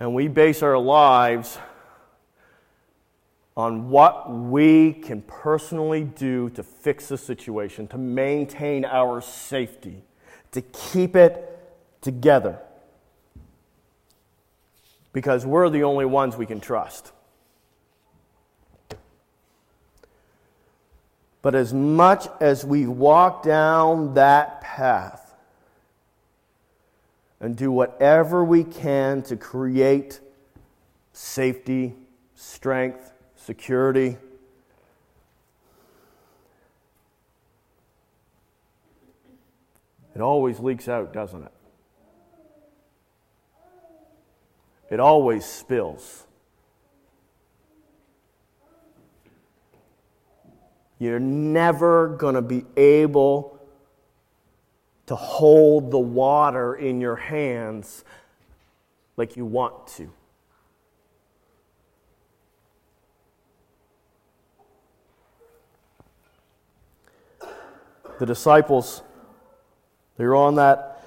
And 0.00 0.14
we 0.14 0.28
base 0.28 0.62
our 0.62 0.78
lives 0.78 1.58
on 3.56 3.90
what 3.90 4.30
we 4.30 4.92
can 4.92 5.20
personally 5.22 6.04
do 6.04 6.48
to 6.50 6.62
fix 6.62 7.08
the 7.08 7.18
situation, 7.18 7.88
to 7.88 7.98
maintain 7.98 8.84
our 8.84 9.20
safety, 9.20 10.04
to 10.52 10.62
keep 10.62 11.16
it 11.16 11.44
together. 12.00 12.60
Because 15.12 15.44
we're 15.44 15.68
the 15.68 15.82
only 15.82 16.04
ones 16.04 16.36
we 16.36 16.46
can 16.46 16.60
trust. 16.60 17.10
But 21.40 21.54
as 21.54 21.72
much 21.72 22.26
as 22.40 22.64
we 22.64 22.86
walk 22.86 23.42
down 23.42 24.14
that 24.14 24.60
path 24.60 25.34
and 27.40 27.56
do 27.56 27.70
whatever 27.70 28.44
we 28.44 28.64
can 28.64 29.22
to 29.22 29.36
create 29.36 30.20
safety, 31.12 31.94
strength, 32.34 33.12
security, 33.36 34.16
it 40.14 40.20
always 40.20 40.58
leaks 40.58 40.88
out, 40.88 41.12
doesn't 41.12 41.44
it? 41.44 41.52
It 44.90 45.00
always 45.00 45.44
spills. 45.44 46.24
You're 50.98 51.20
never 51.20 52.08
going 52.08 52.34
to 52.34 52.42
be 52.42 52.64
able 52.76 53.58
to 55.06 55.14
hold 55.14 55.90
the 55.90 55.98
water 55.98 56.74
in 56.74 57.00
your 57.00 57.16
hands 57.16 58.04
like 59.16 59.36
you 59.36 59.44
want 59.44 59.86
to. 59.88 60.12
The 68.18 68.26
disciples, 68.26 69.02
they 70.16 70.24
were 70.24 70.34
on 70.34 70.56
that 70.56 70.98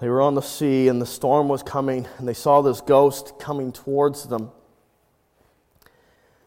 they 0.00 0.08
were 0.08 0.22
on 0.22 0.34
the 0.34 0.40
sea 0.40 0.88
and 0.88 1.00
the 1.00 1.06
storm 1.06 1.48
was 1.48 1.62
coming 1.62 2.08
and 2.18 2.26
they 2.26 2.34
saw 2.34 2.62
this 2.62 2.80
ghost 2.80 3.34
coming 3.38 3.70
towards 3.70 4.26
them. 4.26 4.50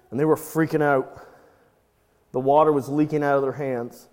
And 0.09 0.19
they 0.19 0.25
were 0.25 0.35
freaking 0.35 0.81
out. 0.81 1.27
The 2.33 2.39
water 2.39 2.73
was 2.73 2.89
leaking 2.89 3.23
out 3.23 3.37
of 3.37 3.43
their 3.43 3.53
hands. 3.53 4.09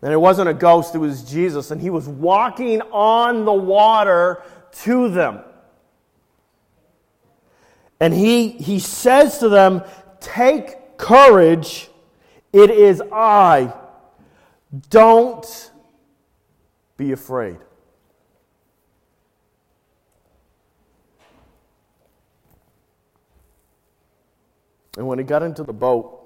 And 0.00 0.12
it 0.12 0.16
wasn't 0.16 0.48
a 0.48 0.54
ghost, 0.54 0.94
it 0.94 0.98
was 0.98 1.22
Jesus. 1.22 1.70
And 1.70 1.80
he 1.80 1.90
was 1.90 2.08
walking 2.08 2.80
on 2.90 3.44
the 3.44 3.52
water 3.52 4.42
to 4.82 5.10
them. 5.10 5.40
And 8.00 8.12
he, 8.12 8.48
he 8.48 8.78
says 8.78 9.38
to 9.38 9.48
them, 9.48 9.82
Take 10.20 10.96
courage, 10.96 11.88
it 12.52 12.70
is 12.70 13.02
I. 13.12 13.72
Don't 14.88 15.70
be 16.96 17.12
afraid. 17.12 17.58
And 24.96 25.06
when 25.06 25.18
he 25.18 25.24
got 25.24 25.42
into 25.42 25.62
the 25.62 25.72
boat, 25.72 26.18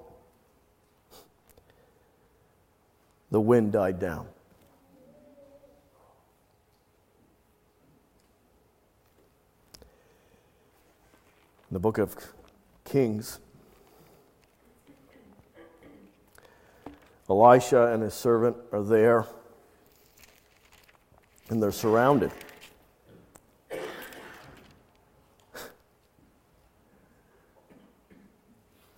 the 3.30 3.40
wind 3.40 3.72
died 3.72 3.98
down. 4.00 4.26
In 11.68 11.74
the 11.74 11.80
book 11.80 11.98
of 11.98 12.16
Kings, 12.84 13.40
Elisha 17.28 17.92
and 17.92 18.02
his 18.02 18.14
servant 18.14 18.56
are 18.72 18.82
there, 18.82 19.26
and 21.50 21.60
they're 21.60 21.72
surrounded. 21.72 22.30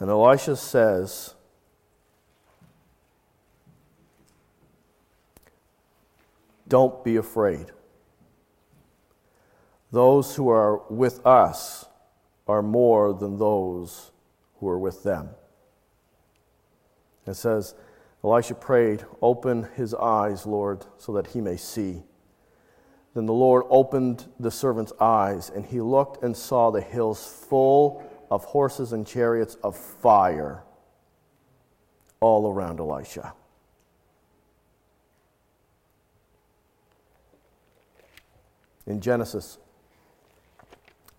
And 0.00 0.10
Elisha 0.10 0.56
says, 0.56 1.34
Don't 6.68 7.02
be 7.02 7.16
afraid. 7.16 7.72
Those 9.90 10.36
who 10.36 10.50
are 10.50 10.82
with 10.90 11.26
us 11.26 11.86
are 12.46 12.62
more 12.62 13.14
than 13.14 13.38
those 13.38 14.12
who 14.60 14.68
are 14.68 14.78
with 14.78 15.02
them. 15.02 15.30
It 17.26 17.34
says, 17.34 17.74
Elisha 18.22 18.54
prayed, 18.54 19.04
Open 19.22 19.68
his 19.76 19.94
eyes, 19.94 20.46
Lord, 20.46 20.84
so 20.98 21.12
that 21.12 21.28
he 21.28 21.40
may 21.40 21.56
see. 21.56 22.02
Then 23.14 23.26
the 23.26 23.32
Lord 23.32 23.64
opened 23.70 24.26
the 24.38 24.50
servant's 24.50 24.92
eyes, 25.00 25.50
and 25.50 25.64
he 25.64 25.80
looked 25.80 26.22
and 26.22 26.36
saw 26.36 26.70
the 26.70 26.80
hills 26.80 27.26
full 27.48 28.02
of 28.30 28.44
horses 28.44 28.92
and 28.92 29.06
chariots 29.06 29.56
of 29.62 29.76
fire 29.76 30.62
all 32.20 32.50
around 32.50 32.80
Elisha. 32.80 33.32
In 38.86 39.00
Genesis 39.00 39.58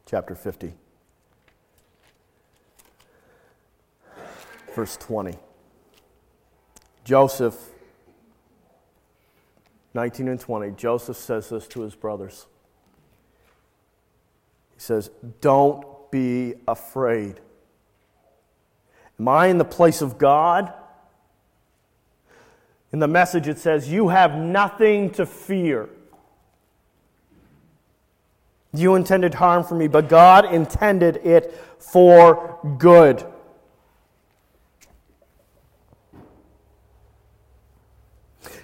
chapter 0.05 0.33
50, 0.33 0.73
verse 4.75 4.97
20, 4.97 5.37
Joseph, 7.03 7.55
19 9.93 10.27
and 10.27 10.39
20, 10.39 10.71
Joseph 10.71 11.17
says 11.17 11.49
this 11.49 11.67
to 11.67 11.81
his 11.81 11.95
brothers. 11.95 12.47
He 14.75 14.81
says, 14.81 15.11
Don't 15.41 15.85
be 16.11 16.55
afraid. 16.67 17.39
Am 19.19 19.27
I 19.27 19.47
in 19.47 19.57
the 19.57 19.65
place 19.65 20.01
of 20.01 20.17
God? 20.17 20.73
In 22.91 22.99
the 22.99 23.07
message, 23.07 23.47
it 23.47 23.59
says, 23.59 23.89
You 23.89 24.09
have 24.09 24.35
nothing 24.35 25.11
to 25.11 25.25
fear. 25.25 25.89
You 28.73 28.95
intended 28.95 29.33
harm 29.33 29.63
for 29.63 29.75
me, 29.75 29.87
but 29.87 30.09
God 30.09 30.45
intended 30.53 31.17
it 31.17 31.53
for 31.79 32.59
good. 32.77 33.25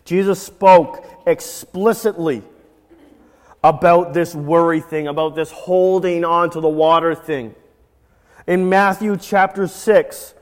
Jesus 0.05 0.41
spoke 0.41 1.03
explicitly 1.25 2.43
about 3.65 4.13
this 4.13 4.35
worry 4.35 4.79
thing, 4.79 5.07
about 5.07 5.33
this 5.33 5.49
holding 5.49 6.23
on 6.23 6.51
to 6.51 6.61
the 6.61 6.69
water 6.69 7.15
thing. 7.15 7.55
In 8.45 8.69
Matthew 8.69 9.17
chapter 9.17 9.67
6, 9.67 10.35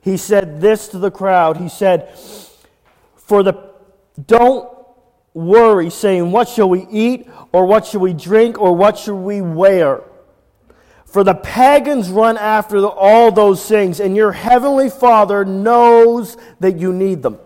he 0.00 0.16
said 0.16 0.60
this 0.60 0.88
to 0.88 0.98
the 0.98 1.12
crowd. 1.12 1.58
He 1.58 1.68
said, 1.68 2.18
For 3.14 3.44
the 3.44 3.54
don't 4.26 4.68
worry, 5.32 5.90
saying, 5.90 6.32
What 6.32 6.48
shall 6.48 6.68
we 6.68 6.88
eat, 6.90 7.30
or 7.52 7.66
what 7.66 7.86
shall 7.86 8.00
we 8.00 8.12
drink, 8.12 8.58
or 8.58 8.74
what 8.74 8.98
shall 8.98 9.16
we 9.16 9.40
wear? 9.40 10.02
For 11.04 11.22
the 11.22 11.34
pagans 11.34 12.10
run 12.10 12.36
after 12.36 12.84
all 12.84 13.30
those 13.30 13.64
things, 13.64 14.00
and 14.00 14.16
your 14.16 14.32
heavenly 14.32 14.90
Father 14.90 15.44
knows 15.44 16.36
that 16.58 16.78
you 16.78 16.92
need 16.92 17.22
them. 17.22 17.38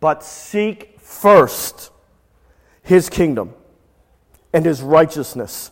But 0.00 0.24
seek 0.24 0.98
first 0.98 1.90
his 2.88 3.10
kingdom 3.10 3.52
and 4.50 4.64
his 4.64 4.80
righteousness. 4.80 5.70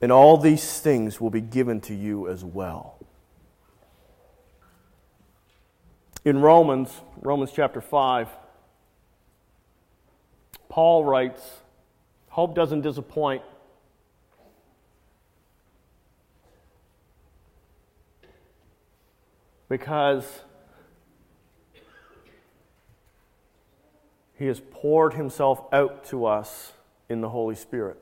And 0.00 0.10
all 0.10 0.38
these 0.38 0.80
things 0.80 1.20
will 1.20 1.28
be 1.28 1.42
given 1.42 1.82
to 1.82 1.94
you 1.94 2.26
as 2.26 2.42
well. 2.42 2.98
In 6.24 6.40
Romans, 6.40 6.90
Romans 7.20 7.50
chapter 7.54 7.82
5, 7.82 8.28
Paul 10.70 11.04
writes, 11.04 11.42
Hope 12.30 12.54
doesn't 12.54 12.80
disappoint. 12.80 13.42
Because 19.68 20.24
He 24.38 24.46
has 24.46 24.60
poured 24.70 25.14
himself 25.14 25.62
out 25.72 26.04
to 26.06 26.26
us 26.26 26.72
in 27.08 27.20
the 27.20 27.28
Holy 27.28 27.54
Spirit. 27.54 27.98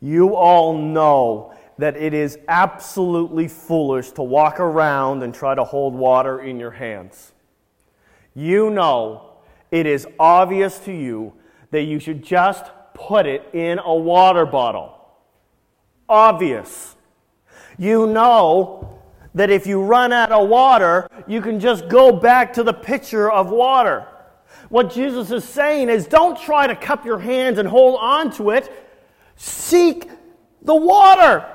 You 0.00 0.36
all 0.36 0.76
know 0.76 1.54
that 1.78 1.96
it 1.96 2.14
is 2.14 2.38
absolutely 2.48 3.48
foolish 3.48 4.10
to 4.12 4.22
walk 4.22 4.60
around 4.60 5.22
and 5.22 5.34
try 5.34 5.54
to 5.54 5.64
hold 5.64 5.94
water 5.94 6.40
in 6.40 6.58
your 6.58 6.70
hands. 6.70 7.32
You 8.34 8.70
know 8.70 9.32
it 9.70 9.86
is 9.86 10.06
obvious 10.18 10.78
to 10.80 10.92
you 10.92 11.32
that 11.70 11.82
you 11.82 11.98
should 11.98 12.22
just 12.22 12.70
put 12.94 13.26
it 13.26 13.48
in 13.52 13.78
a 13.78 13.94
water 13.94 14.46
bottle. 14.46 14.98
Obvious. 16.08 16.94
You 17.78 18.06
know 18.06 18.85
that 19.36 19.50
if 19.50 19.66
you 19.66 19.82
run 19.82 20.14
out 20.14 20.32
of 20.32 20.48
water, 20.48 21.10
you 21.26 21.42
can 21.42 21.60
just 21.60 21.88
go 21.88 22.10
back 22.10 22.54
to 22.54 22.62
the 22.62 22.72
pitcher 22.72 23.30
of 23.30 23.50
water. 23.50 24.06
What 24.70 24.90
Jesus 24.90 25.30
is 25.30 25.44
saying 25.44 25.90
is 25.90 26.06
don't 26.06 26.40
try 26.40 26.66
to 26.66 26.74
cup 26.74 27.04
your 27.04 27.18
hands 27.18 27.58
and 27.58 27.68
hold 27.68 27.98
on 28.00 28.32
to 28.32 28.50
it. 28.50 28.72
Seek 29.36 30.08
the 30.62 30.74
water. 30.74 31.46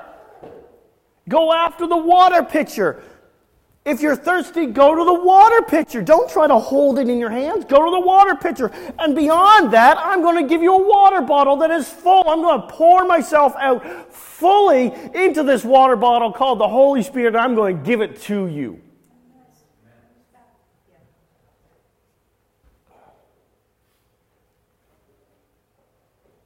Go 1.28 1.52
after 1.52 1.88
the 1.88 1.96
water 1.96 2.44
pitcher. 2.44 3.02
If 3.84 4.00
you're 4.00 4.14
thirsty, 4.14 4.66
go 4.66 4.94
to 4.94 5.04
the 5.04 5.24
water 5.24 5.60
pitcher. 5.62 6.02
Don't 6.02 6.30
try 6.30 6.46
to 6.46 6.56
hold 6.56 7.00
it 7.00 7.08
in 7.08 7.18
your 7.18 7.30
hands. 7.30 7.64
Go 7.64 7.84
to 7.84 7.90
the 7.90 8.00
water 8.00 8.36
pitcher. 8.36 8.70
And 8.98 9.16
beyond 9.16 9.72
that, 9.72 9.98
I'm 9.98 10.22
going 10.22 10.40
to 10.40 10.48
give 10.48 10.62
you 10.62 10.72
a 10.72 10.88
water 10.88 11.20
bottle 11.20 11.56
that 11.56 11.70
is 11.72 11.88
full. 11.88 12.22
I'm 12.28 12.42
going 12.42 12.60
to 12.60 12.66
pour 12.68 13.04
myself 13.04 13.54
out 13.56 14.12
fully 14.12 14.92
into 15.14 15.42
this 15.42 15.64
water 15.64 15.96
bottle 15.96 16.32
called 16.32 16.60
the 16.60 16.68
Holy 16.68 17.02
Spirit. 17.02 17.34
I'm 17.34 17.56
going 17.56 17.78
to 17.78 17.82
give 17.82 18.00
it 18.00 18.20
to 18.22 18.46
you. 18.46 18.80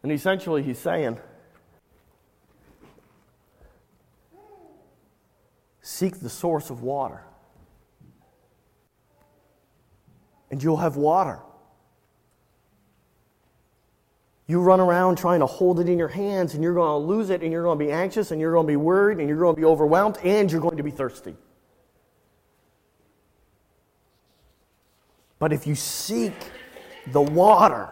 And 0.03 0.11
essentially, 0.11 0.63
he's 0.63 0.79
saying, 0.79 1.19
Seek 5.97 6.21
the 6.21 6.29
source 6.29 6.69
of 6.69 6.83
water, 6.83 7.23
and 10.51 10.63
you'll 10.63 10.77
have 10.77 10.97
water. 10.97 11.39
You 14.47 14.61
run 14.61 14.79
around 14.79 15.17
trying 15.17 15.41
to 15.41 15.47
hold 15.47 15.81
it 15.81 15.89
in 15.89 15.97
your 15.97 16.09
hands, 16.09 16.53
and 16.53 16.63
you're 16.63 16.75
going 16.75 17.01
to 17.01 17.07
lose 17.07 17.31
it, 17.31 17.43
and 17.43 17.51
you're 17.51 17.63
going 17.63 17.79
to 17.79 17.85
be 17.87 17.91
anxious, 17.91 18.31
and 18.31 18.39
you're 18.39 18.53
going 18.53 18.67
to 18.67 18.71
be 18.71 18.77
worried, 18.77 19.21
and 19.21 19.27
you're 19.27 19.39
going 19.39 19.55
to 19.55 19.59
be 19.59 19.65
overwhelmed, 19.65 20.19
and 20.23 20.53
you're 20.53 20.61
going 20.61 20.77
to 20.77 20.83
be 20.83 20.91
thirsty. 20.91 21.35
But 25.39 25.55
if 25.55 25.67
you 25.67 25.75
seek 25.75 26.35
the 27.07 27.23
water, 27.23 27.89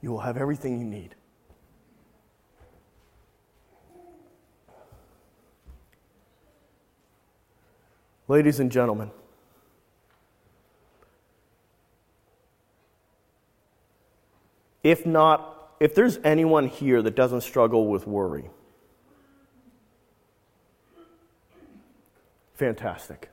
you 0.00 0.12
will 0.12 0.20
have 0.20 0.36
everything 0.36 0.78
you 0.78 0.86
need. 0.86 1.16
Ladies 8.30 8.60
and 8.60 8.70
gentlemen, 8.70 9.10
if 14.84 15.04
not, 15.04 15.74
if 15.80 15.96
there's 15.96 16.20
anyone 16.22 16.68
here 16.68 17.02
that 17.02 17.16
doesn't 17.16 17.40
struggle 17.40 17.88
with 17.88 18.06
worry, 18.06 18.48
Fantastic. 22.54 23.30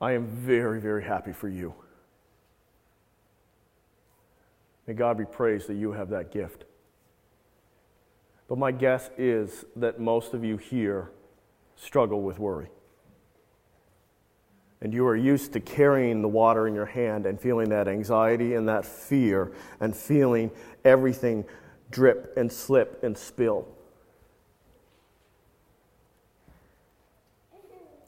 I 0.00 0.12
am 0.12 0.26
very, 0.26 0.80
very 0.80 1.02
happy 1.02 1.32
for 1.32 1.48
you. 1.48 1.74
May 4.86 4.94
God 4.94 5.18
be 5.18 5.24
praised 5.24 5.66
that 5.66 5.74
you 5.74 5.90
have 5.90 6.10
that 6.10 6.30
gift. 6.30 6.62
But 8.46 8.58
my 8.58 8.70
guess 8.70 9.10
is 9.18 9.64
that 9.74 9.98
most 9.98 10.32
of 10.32 10.44
you 10.44 10.56
here 10.56 11.10
struggle 11.80 12.22
with 12.22 12.38
worry. 12.38 12.68
And 14.82 14.94
you 14.94 15.06
are 15.06 15.16
used 15.16 15.52
to 15.54 15.60
carrying 15.60 16.22
the 16.22 16.28
water 16.28 16.66
in 16.66 16.74
your 16.74 16.86
hand 16.86 17.26
and 17.26 17.40
feeling 17.40 17.68
that 17.70 17.88
anxiety 17.88 18.54
and 18.54 18.68
that 18.68 18.84
fear 18.84 19.52
and 19.80 19.94
feeling 19.94 20.50
everything 20.84 21.44
drip 21.90 22.34
and 22.36 22.50
slip 22.50 23.02
and 23.02 23.16
spill. 23.16 23.66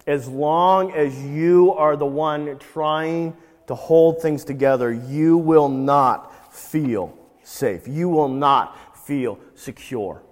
As 0.06 0.28
long 0.28 0.92
as 0.92 1.22
you 1.22 1.72
are 1.74 1.96
the 1.96 2.06
one 2.06 2.58
trying 2.58 3.36
to 3.66 3.74
hold 3.74 4.20
things 4.20 4.44
together, 4.44 4.92
you 4.92 5.36
will 5.36 5.68
not 5.68 6.54
feel 6.54 7.16
safe. 7.42 7.86
You 7.86 8.08
will 8.08 8.28
not 8.28 8.96
feel 9.06 9.38
secure. 9.54 10.22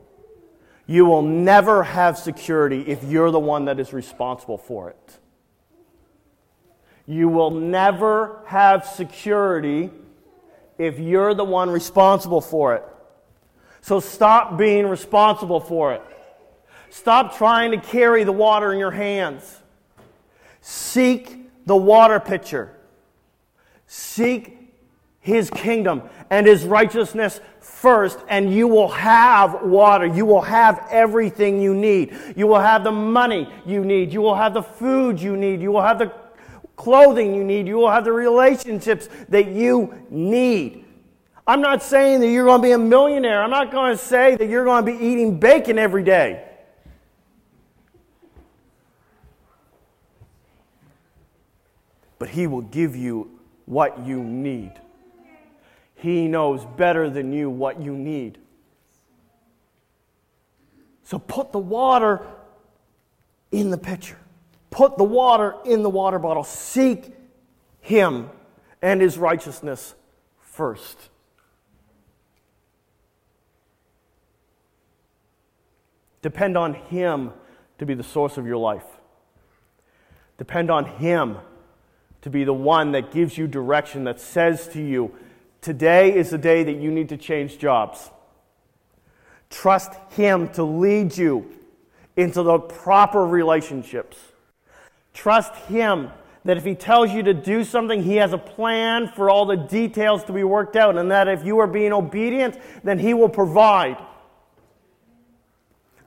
You 0.91 1.05
will 1.05 1.23
never 1.23 1.85
have 1.85 2.19
security 2.19 2.81
if 2.81 3.05
you're 3.05 3.31
the 3.31 3.39
one 3.39 3.67
that 3.67 3.79
is 3.79 3.93
responsible 3.93 4.59
for 4.59 4.91
it. 4.91 5.19
You 7.07 7.29
will 7.29 7.53
never 7.53 8.43
have 8.47 8.85
security 8.85 9.91
if 10.79 10.99
you're 10.99 11.33
the 11.33 11.45
one 11.45 11.71
responsible 11.71 12.41
for 12.41 12.75
it. 12.75 12.83
So 13.83 14.01
stop 14.01 14.59
being 14.59 14.85
responsible 14.85 15.61
for 15.61 15.93
it. 15.93 16.03
Stop 16.89 17.37
trying 17.37 17.71
to 17.71 17.77
carry 17.77 18.25
the 18.25 18.33
water 18.33 18.73
in 18.73 18.81
your 18.81 18.91
hands. 18.91 19.61
Seek 20.61 21.53
the 21.67 21.77
water 21.77 22.19
pitcher. 22.19 22.75
Seek 23.87 24.60
his 25.21 25.51
kingdom 25.51 26.03
and 26.31 26.47
his 26.47 26.65
righteousness 26.65 27.41
first, 27.61 28.19
and 28.29 28.53
you 28.53 28.67
will 28.67 28.89
have 28.89 29.63
water. 29.63 30.07
You 30.07 30.25
will 30.25 30.41
have 30.41 30.87
everything 30.91 31.61
you 31.61 31.75
need. 31.75 32.17
You 32.37 32.47
will 32.47 32.61
have 32.61 32.85
the 32.85 32.93
money 32.93 33.49
you 33.67 33.85
need. 33.85 34.13
You 34.13 34.23
will 34.23 34.35
have 34.35 34.55
the 34.55 34.63
food 34.63 35.21
you 35.21 35.37
need. 35.37 35.61
You 35.61 35.73
will 35.73 35.83
have 35.83 35.99
the 35.99 36.13
clothing 36.77 37.35
you 37.35 37.45
need. 37.45 37.67
You 37.67 37.77
will 37.77 37.91
have 37.91 38.05
the 38.05 38.13
relationships 38.13 39.09
that 39.29 39.49
you 39.49 39.95
need. 40.09 40.87
I'm 41.47 41.61
not 41.61 41.83
saying 41.83 42.21
that 42.21 42.29
you're 42.29 42.47
going 42.47 42.61
to 42.61 42.67
be 42.67 42.73
a 42.73 42.79
millionaire. 42.79 43.43
I'm 43.43 43.51
not 43.51 43.71
going 43.71 43.93
to 43.93 44.03
say 44.03 44.37
that 44.37 44.49
you're 44.49 44.65
going 44.65 44.87
to 44.87 44.93
be 44.93 45.05
eating 45.05 45.39
bacon 45.39 45.79
every 45.79 46.03
day. 46.03 46.47
But 52.19 52.29
He 52.29 52.47
will 52.47 52.63
give 52.63 52.97
you 52.97 53.39
what 53.67 54.07
you 54.07 54.23
need. 54.23 54.73
He 56.01 56.29
knows 56.29 56.65
better 56.65 57.11
than 57.11 57.33
you 57.33 57.51
what 57.51 57.81
you 57.81 57.95
need. 57.95 58.39
So 61.05 61.19
put 61.19 61.53
the 61.53 61.59
water 61.59 62.27
in 63.53 63.71
the 63.71 63.77
pitcher. 63.77 64.17
Put 64.71 64.97
the 64.97 65.05
water 65.05 65.57
in 65.67 65.83
the 65.83 65.91
water 65.91 66.19
bottle. 66.19 66.45
Seek 66.45 67.13
Him 67.81 68.31
and 68.81 69.03
His 69.03 69.19
righteousness 69.19 69.95
first. 70.41 71.11
Depend 76.23 76.57
on 76.57 76.75
Him 76.75 77.33
to 77.79 77.85
be 77.85 77.93
the 77.93 78.03
source 78.03 78.39
of 78.39 78.47
your 78.47 78.57
life. 78.57 78.87
Depend 80.39 80.71
on 80.71 80.87
Him 80.87 81.37
to 82.23 82.31
be 82.31 82.45
the 82.45 82.55
one 82.55 82.93
that 82.93 83.11
gives 83.11 83.37
you 83.37 83.47
direction, 83.47 84.05
that 84.05 84.19
says 84.19 84.69
to 84.69 84.81
you, 84.81 85.15
Today 85.61 86.15
is 86.15 86.31
the 86.31 86.39
day 86.39 86.65
that 86.65 86.77
you 86.77 86.91
need 86.91 87.11
to 87.11 87.17
change 87.17 87.59
jobs. 87.59 88.11
Trust 89.51 89.93
Him 90.13 90.49
to 90.51 90.63
lead 90.63 91.17
you 91.17 91.51
into 92.17 92.43
the 92.43 92.59
proper 92.59 93.27
relationships. 93.27 94.17
Trust 95.13 95.55
Him 95.67 96.11
that 96.45 96.57
if 96.57 96.65
He 96.65 96.75
tells 96.75 97.11
you 97.11 97.23
to 97.25 97.35
do 97.35 97.65
something, 97.65 98.03
He 98.03 98.17
has 98.17 98.33
a 98.33 98.39
plan 98.39 99.09
for 99.09 99.29
all 99.29 99.45
the 99.45 99.57
details 99.57 100.25
to 100.25 100.33
be 100.33 100.45
worked 100.45 100.77
out, 100.77 100.97
and 100.97 101.11
that 101.11 101.29
if 101.29 101.45
you 101.45 101.59
are 101.59 101.67
being 101.67 101.93
obedient, 101.93 102.59
then 102.83 102.99
He 102.99 103.13
will 103.13 103.29
provide. 103.29 103.99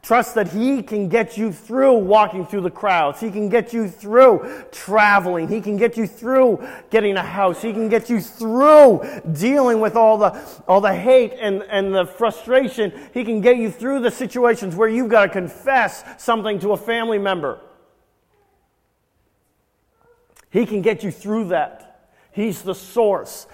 Trust 0.04 0.36
that 0.36 0.50
He 0.50 0.84
can 0.84 1.08
get 1.08 1.38
you 1.38 1.54
through 1.54 1.94
walking 1.94 2.46
through 2.46 2.62
the 2.62 2.70
crowds. 2.70 3.22
He 3.22 3.32
can 3.32 3.48
get 3.48 3.72
you 3.72 3.88
through 3.88 4.66
traveling. 4.70 5.48
He 5.48 5.62
can 5.62 5.78
get 5.78 5.96
you 5.96 6.08
through 6.08 6.62
getting 6.90 7.16
a 7.16 7.24
house. 7.24 7.62
He 7.62 7.72
can 7.72 7.88
get 7.88 8.10
you 8.10 8.20
through 8.20 9.02
dealing 9.32 9.80
with 9.80 9.96
all 9.96 10.18
the, 10.18 10.38
all 10.68 10.82
the 10.82 10.94
hate 10.94 11.32
and, 11.40 11.64
and 11.70 11.96
the 11.96 12.06
frustration. 12.06 12.92
He 13.14 13.24
can 13.24 13.40
get 13.40 13.56
you 13.56 13.72
through 13.72 14.02
the 14.02 14.12
situations 14.12 14.76
where 14.76 14.90
you've 14.90 15.10
got 15.10 15.28
to 15.28 15.30
confess 15.32 16.04
something 16.22 16.60
to 16.60 16.74
a 16.74 16.78
family 16.78 17.18
member. 17.18 17.62
He 20.50 20.66
can 20.66 20.82
get 20.82 21.02
you 21.02 21.12
through 21.12 21.46
that. 21.48 22.10
He's 22.34 22.62
the 22.62 22.76
source. 22.76 23.48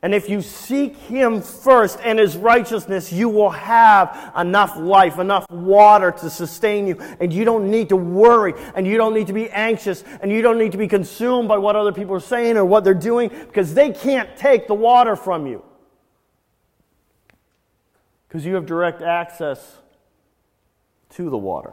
And 0.00 0.14
if 0.14 0.28
you 0.28 0.42
seek 0.42 0.96
Him 0.96 1.42
first 1.42 1.98
and 2.04 2.20
His 2.20 2.36
righteousness, 2.36 3.12
you 3.12 3.28
will 3.28 3.50
have 3.50 4.32
enough 4.36 4.76
life, 4.76 5.18
enough 5.18 5.44
water 5.50 6.12
to 6.12 6.30
sustain 6.30 6.86
you. 6.86 7.00
And 7.18 7.32
you 7.32 7.44
don't 7.44 7.68
need 7.68 7.88
to 7.88 7.96
worry, 7.96 8.54
and 8.76 8.86
you 8.86 8.96
don't 8.96 9.12
need 9.12 9.26
to 9.26 9.32
be 9.32 9.50
anxious, 9.50 10.04
and 10.22 10.30
you 10.30 10.40
don't 10.40 10.56
need 10.56 10.70
to 10.72 10.78
be 10.78 10.86
consumed 10.86 11.48
by 11.48 11.58
what 11.58 11.74
other 11.74 11.92
people 11.92 12.14
are 12.14 12.20
saying 12.20 12.56
or 12.56 12.64
what 12.64 12.84
they're 12.84 12.94
doing, 12.94 13.28
because 13.28 13.74
they 13.74 13.90
can't 13.90 14.36
take 14.36 14.68
the 14.68 14.74
water 14.74 15.16
from 15.16 15.48
you. 15.48 15.64
Because 18.28 18.46
you 18.46 18.54
have 18.54 18.66
direct 18.66 19.02
access 19.02 19.78
to 21.10 21.28
the 21.28 21.38
water. 21.38 21.72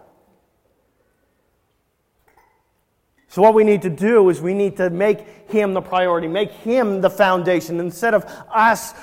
So, 3.27 3.41
what 3.41 3.53
we 3.53 3.63
need 3.63 3.81
to 3.81 3.89
do 3.89 4.29
is 4.29 4.41
we 4.41 4.53
need 4.53 4.77
to 4.77 4.89
make 4.89 5.49
Him 5.49 5.73
the 5.73 5.81
priority, 5.81 6.27
make 6.27 6.51
Him 6.51 7.01
the 7.01 7.09
foundation, 7.09 7.79
instead 7.79 8.13
of 8.13 8.23
us 8.53 8.93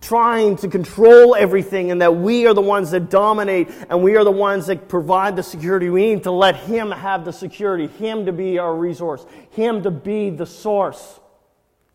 trying 0.00 0.56
to 0.56 0.68
control 0.68 1.34
everything 1.34 1.90
and 1.90 2.00
that 2.00 2.14
we 2.14 2.46
are 2.46 2.54
the 2.54 2.62
ones 2.62 2.90
that 2.92 3.10
dominate 3.10 3.68
and 3.90 4.02
we 4.02 4.16
are 4.16 4.24
the 4.24 4.30
ones 4.30 4.66
that 4.66 4.88
provide 4.88 5.34
the 5.34 5.42
security. 5.42 5.90
We 5.90 6.14
need 6.14 6.22
to 6.24 6.30
let 6.30 6.56
Him 6.56 6.90
have 6.90 7.24
the 7.24 7.32
security, 7.32 7.86
Him 7.86 8.26
to 8.26 8.32
be 8.32 8.58
our 8.58 8.74
resource, 8.74 9.24
Him 9.50 9.82
to 9.82 9.90
be 9.90 10.30
the 10.30 10.46
source 10.46 11.20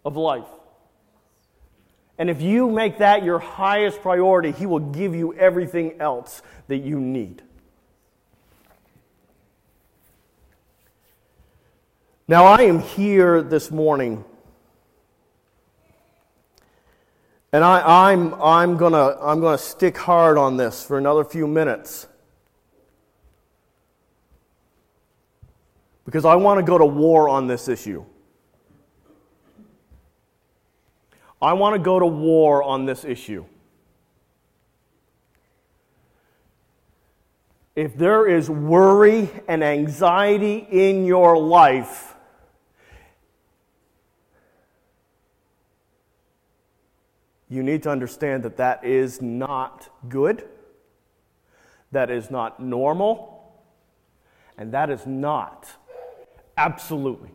of 0.03 0.17
life. 0.17 0.47
And 2.17 2.29
if 2.29 2.41
you 2.41 2.69
make 2.69 2.99
that 2.99 3.23
your 3.23 3.39
highest 3.39 4.01
priority, 4.01 4.51
He 4.51 4.65
will 4.65 4.79
give 4.79 5.15
you 5.15 5.33
everything 5.33 5.99
else 5.99 6.41
that 6.67 6.79
you 6.79 6.99
need. 6.99 7.41
Now, 12.33 12.45
I 12.45 12.63
am 12.63 12.79
here 12.79 13.43
this 13.43 13.69
morning, 13.69 14.25
and 17.51 17.63
I, 17.63 18.11
am 18.11 18.33
I'm, 18.33 18.41
I'm 18.41 18.77
going 18.77 18.93
to 18.93 19.19
I'm 19.21 19.39
gonna 19.39 19.59
stick 19.59 19.95
hard 19.95 20.39
on 20.39 20.57
this 20.57 20.83
for 20.83 20.97
another 20.97 21.23
few 21.23 21.45
minutes. 21.45 22.07
Because 26.05 26.25
I 26.25 26.33
want 26.33 26.57
to 26.57 26.63
go 26.63 26.79
to 26.79 26.85
war 26.87 27.29
on 27.29 27.45
this 27.45 27.67
issue. 27.67 28.03
I 31.39 31.53
want 31.53 31.75
to 31.75 31.79
go 31.79 31.99
to 31.99 32.07
war 32.07 32.63
on 32.63 32.87
this 32.87 33.05
issue. 33.05 33.45
If 37.75 37.95
there 37.95 38.27
is 38.27 38.49
worry 38.49 39.29
and 39.47 39.63
anxiety 39.63 40.65
in 40.71 41.05
your 41.05 41.37
life, 41.37 42.12
you 47.53 47.61
need 47.61 47.83
to 47.83 47.89
understand 47.89 48.41
that 48.41 48.57
that 48.57 48.83
is 48.83 49.21
not 49.21 49.87
good, 50.09 50.43
that 51.91 52.09
is 52.09 52.31
not 52.31 52.59
normal, 52.59 53.53
and 54.57 54.71
that 54.73 54.89
is 54.89 55.05
not, 55.05 55.69
absolutely 56.57 57.29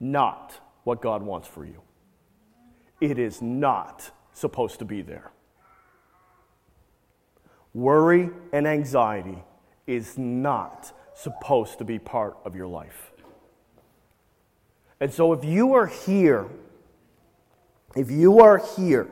not 0.00 0.58
what 0.84 1.02
God 1.02 1.22
wants 1.22 1.46
for 1.46 1.66
you. 1.66 1.82
It 2.98 3.18
is 3.18 3.42
not 3.42 4.10
supposed 4.32 4.78
to 4.78 4.86
be 4.86 5.02
there. 5.02 5.30
Worry 7.74 8.30
and 8.54 8.66
anxiety 8.66 9.44
is 9.86 10.16
not 10.16 10.92
supposed 11.14 11.76
to 11.76 11.84
be 11.84 11.98
part 11.98 12.38
of 12.46 12.56
your 12.56 12.68
life. 12.68 13.12
And 14.98 15.12
so, 15.12 15.34
if 15.34 15.44
you 15.44 15.74
are 15.74 15.88
here, 15.88 16.46
if 17.94 18.10
you 18.10 18.40
are 18.40 18.56
here 18.76 19.10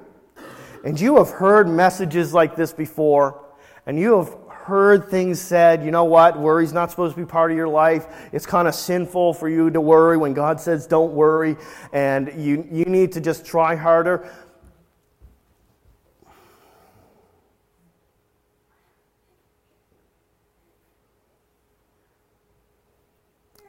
and 0.84 1.00
you 1.00 1.16
have 1.16 1.30
heard 1.30 1.68
messages 1.68 2.32
like 2.32 2.56
this 2.56 2.72
before, 2.72 3.44
and 3.86 3.98
you 3.98 4.16
have 4.18 4.34
heard 4.48 5.08
things 5.08 5.40
said, 5.40 5.84
you 5.84 5.90
know 5.90 6.04
what, 6.04 6.38
worry's 6.38 6.72
not 6.72 6.90
supposed 6.90 7.14
to 7.14 7.20
be 7.20 7.26
part 7.26 7.50
of 7.50 7.56
your 7.56 7.68
life. 7.68 8.06
It's 8.32 8.46
kind 8.46 8.68
of 8.68 8.74
sinful 8.74 9.34
for 9.34 9.48
you 9.48 9.70
to 9.70 9.80
worry 9.80 10.16
when 10.16 10.32
God 10.34 10.60
says 10.60 10.86
don't 10.86 11.12
worry, 11.12 11.56
and 11.92 12.32
you, 12.36 12.66
you 12.70 12.84
need 12.84 13.12
to 13.12 13.20
just 13.20 13.44
try 13.44 13.74
harder. 13.74 14.30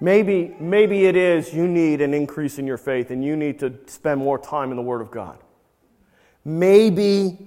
Maybe, 0.04 0.56
maybe 0.60 1.06
it 1.06 1.16
is 1.16 1.54
you 1.54 1.68
need 1.68 2.02
an 2.02 2.16
increase 2.16 2.58
in 2.58 2.66
your 2.66 2.80
faith 2.80 3.12
and 3.12 3.24
you 3.24 3.36
need 3.36 3.60
to 3.60 3.72
spend 3.86 4.20
more 4.20 4.40
time 4.40 4.72
in 4.72 4.76
the 4.76 4.82
Word 4.82 5.00
of 5.00 5.12
God. 5.12 5.38
Maybe 6.44 7.38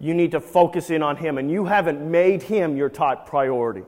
you 0.00 0.14
need 0.14 0.32
to 0.32 0.40
focus 0.40 0.90
in 0.90 1.02
on 1.02 1.16
Him 1.16 1.38
and 1.38 1.50
you 1.50 1.64
haven't 1.64 2.00
made 2.00 2.42
Him 2.42 2.76
your 2.76 2.88
top 2.88 3.28
priority. 3.28 3.82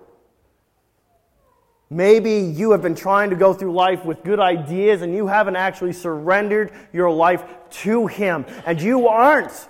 Maybe 1.88 2.38
you 2.38 2.72
have 2.72 2.82
been 2.82 2.96
trying 2.96 3.30
to 3.30 3.36
go 3.36 3.52
through 3.52 3.72
life 3.72 4.04
with 4.04 4.24
good 4.24 4.40
ideas 4.40 5.02
and 5.02 5.14
you 5.14 5.28
haven't 5.28 5.56
actually 5.56 5.92
surrendered 5.92 6.72
your 6.92 7.10
life 7.10 7.44
to 7.82 8.06
Him. 8.06 8.44
And 8.64 8.80
you 8.80 9.06
aren't 9.08 9.68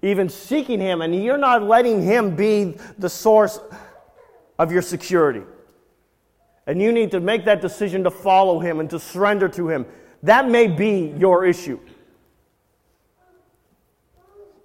even 0.00 0.28
seeking 0.28 0.80
Him 0.80 1.02
and 1.02 1.14
you're 1.14 1.36
not 1.36 1.62
letting 1.62 2.02
Him 2.02 2.36
be 2.36 2.76
the 2.98 3.08
source 3.08 3.60
of 4.58 4.72
your 4.72 4.82
security. 4.82 5.42
And 6.66 6.80
you 6.80 6.92
need 6.92 7.10
to 7.10 7.20
make 7.20 7.44
that 7.46 7.60
decision 7.60 8.04
to 8.04 8.10
follow 8.10 8.60
Him 8.60 8.80
and 8.80 8.88
to 8.90 8.98
surrender 8.98 9.48
to 9.50 9.68
Him. 9.68 9.86
That 10.22 10.48
may 10.48 10.68
be 10.68 11.12
your 11.18 11.44
issue. 11.44 11.80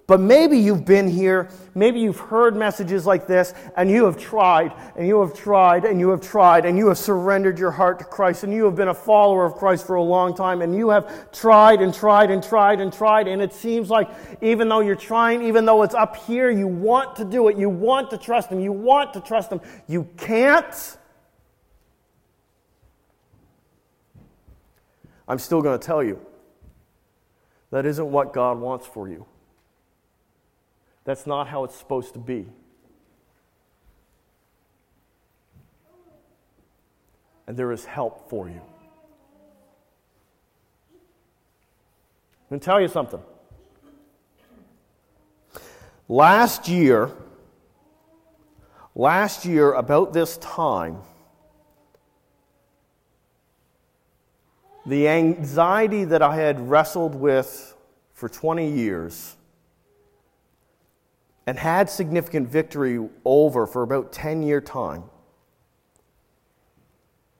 But 0.08 0.22
maybe 0.22 0.58
you've 0.58 0.86
been 0.86 1.10
here, 1.10 1.50
maybe 1.76 2.00
you've 2.00 2.18
heard 2.18 2.56
messages 2.56 3.06
like 3.06 3.28
this, 3.28 3.54
and 3.76 3.92
you 3.92 4.06
have 4.06 4.18
tried, 4.18 4.72
and 4.96 5.06
you 5.06 5.20
have 5.20 5.34
tried, 5.34 5.84
and 5.84 6.00
you 6.00 6.08
have 6.12 6.22
tried, 6.22 6.66
and 6.66 6.78
you 6.78 6.88
have 6.88 6.98
surrendered 6.98 7.60
your 7.60 7.72
heart 7.72 8.00
to 8.00 8.06
Christ, 8.06 8.46
and 8.46 8.54
you 8.54 8.64
have 8.64 8.76
been 8.76 8.88
a 8.88 8.94
follower 8.94 9.44
of 9.44 9.56
Christ 9.56 9.86
for 9.86 9.96
a 9.96 10.02
long 10.02 10.34
time, 10.34 10.62
and 10.62 10.74
you 10.74 10.92
have 10.92 11.30
tried 11.34 11.82
and 11.82 11.94
tried 11.94 12.32
and 12.32 12.42
tried 12.42 12.80
and 12.80 12.92
tried, 12.92 13.28
and 13.28 13.42
it 13.42 13.52
seems 13.52 13.90
like 13.90 14.10
even 14.42 14.70
though 14.70 14.80
you're 14.80 14.96
trying, 14.96 15.44
even 15.44 15.66
though 15.66 15.84
it's 15.84 15.94
up 15.94 16.16
here, 16.16 16.50
you 16.50 16.68
want 16.68 17.18
to 17.18 17.26
do 17.26 17.50
it, 17.50 17.58
you 17.58 17.68
want 17.68 18.10
to 18.12 18.18
trust 18.18 18.50
Him, 18.50 18.62
you 18.62 18.72
want 18.72 19.14
to 19.14 19.20
trust 19.20 19.52
Him, 19.52 19.60
you 19.88 20.08
can't. 20.16 20.98
I'm 25.28 25.40
still 25.40 25.62
going 25.62 25.78
to 25.78 25.86
tell 25.86 26.02
you 26.02 26.26
that 27.72 27.86
isn't 27.86 28.10
what 28.10 28.32
God 28.32 28.58
wants 28.58 28.88
for 28.88 29.10
you. 29.10 29.26
That's 31.08 31.26
not 31.26 31.48
how 31.48 31.64
it's 31.64 31.74
supposed 31.74 32.14
to 32.16 32.20
be. 32.20 32.46
And 37.48 37.56
there 37.56 37.72
is 37.72 37.86
help 37.86 38.30
for 38.30 38.50
you. 38.50 38.62
I'm 42.42 42.50
going 42.50 42.60
to 42.60 42.66
tell 42.66 42.82
you 42.82 42.90
something. 42.90 43.22
Last 46.10 46.68
year, 46.68 47.10
last 48.94 49.46
year, 49.46 49.72
about 49.72 50.12
this 50.12 50.36
time, 50.40 50.98
the 54.86 55.08
anxiety 55.08 56.04
that 56.04 56.22
I 56.22 56.36
had 56.36 56.70
wrestled 56.70 57.16
with 57.16 57.78
for 58.14 58.28
20 58.28 58.70
years 58.70 59.37
and 61.48 61.58
had 61.58 61.90
significant 61.90 62.50
victory 62.50 63.00
over 63.24 63.66
for 63.66 63.82
about 63.82 64.12
10 64.12 64.44
year 64.44 64.60
time, 64.60 65.04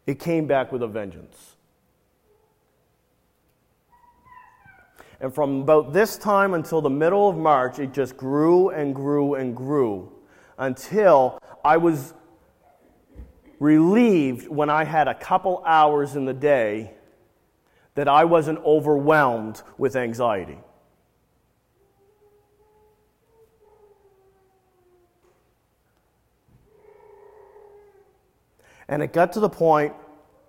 it 0.08 0.18
came 0.18 0.48
back 0.48 0.72
with 0.72 0.82
a 0.82 0.88
vengeance. 0.88 1.58
And 5.20 5.34
from 5.34 5.62
about 5.62 5.92
this 5.92 6.18
time 6.18 6.54
until 6.54 6.80
the 6.80 6.90
middle 6.90 7.28
of 7.28 7.36
March, 7.36 7.80
it 7.80 7.92
just 7.92 8.16
grew 8.16 8.70
and 8.70 8.96
grew 8.96 9.34
and 9.34 9.56
grew 9.56 10.12
until 10.58 11.42
I 11.66 11.76
was 11.78 12.14
relieved 13.60 14.48
when 14.48 14.70
I 14.70 14.86
had 14.86 15.08
a 15.08 15.16
couple 15.16 15.62
hours 15.66 16.16
in 16.16 16.24
the 16.26 16.34
day 16.34 16.94
that 17.96 18.08
I 18.08 18.24
wasn't 18.24 18.60
overwhelmed 18.60 19.64
with 19.78 19.96
anxiety. 19.96 20.60
And 28.88 29.02
it 29.02 29.14
got 29.14 29.34
to 29.34 29.40
the 29.40 29.50
point 29.50 29.94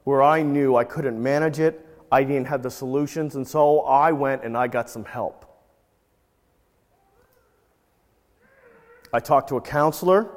where 0.05 0.22
I 0.22 0.42
knew 0.42 0.77
I 0.77 0.85
couldn't 0.85 1.22
manage 1.22 1.59
it, 1.59 1.85
I 2.11 2.24
didn't 2.24 2.46
have 2.46 2.62
the 2.62 2.70
solutions, 2.70 3.35
and 3.35 3.46
so 3.46 3.81
I 3.81 4.12
went 4.12 4.42
and 4.44 4.57
I 4.57 4.68
got 4.68 4.88
some 4.88 5.05
help. 5.05 5.44
I 9.12 9.20
talked 9.20 9.48
to 9.51 9.57
a 9.57 9.61
counselor, 9.61 10.31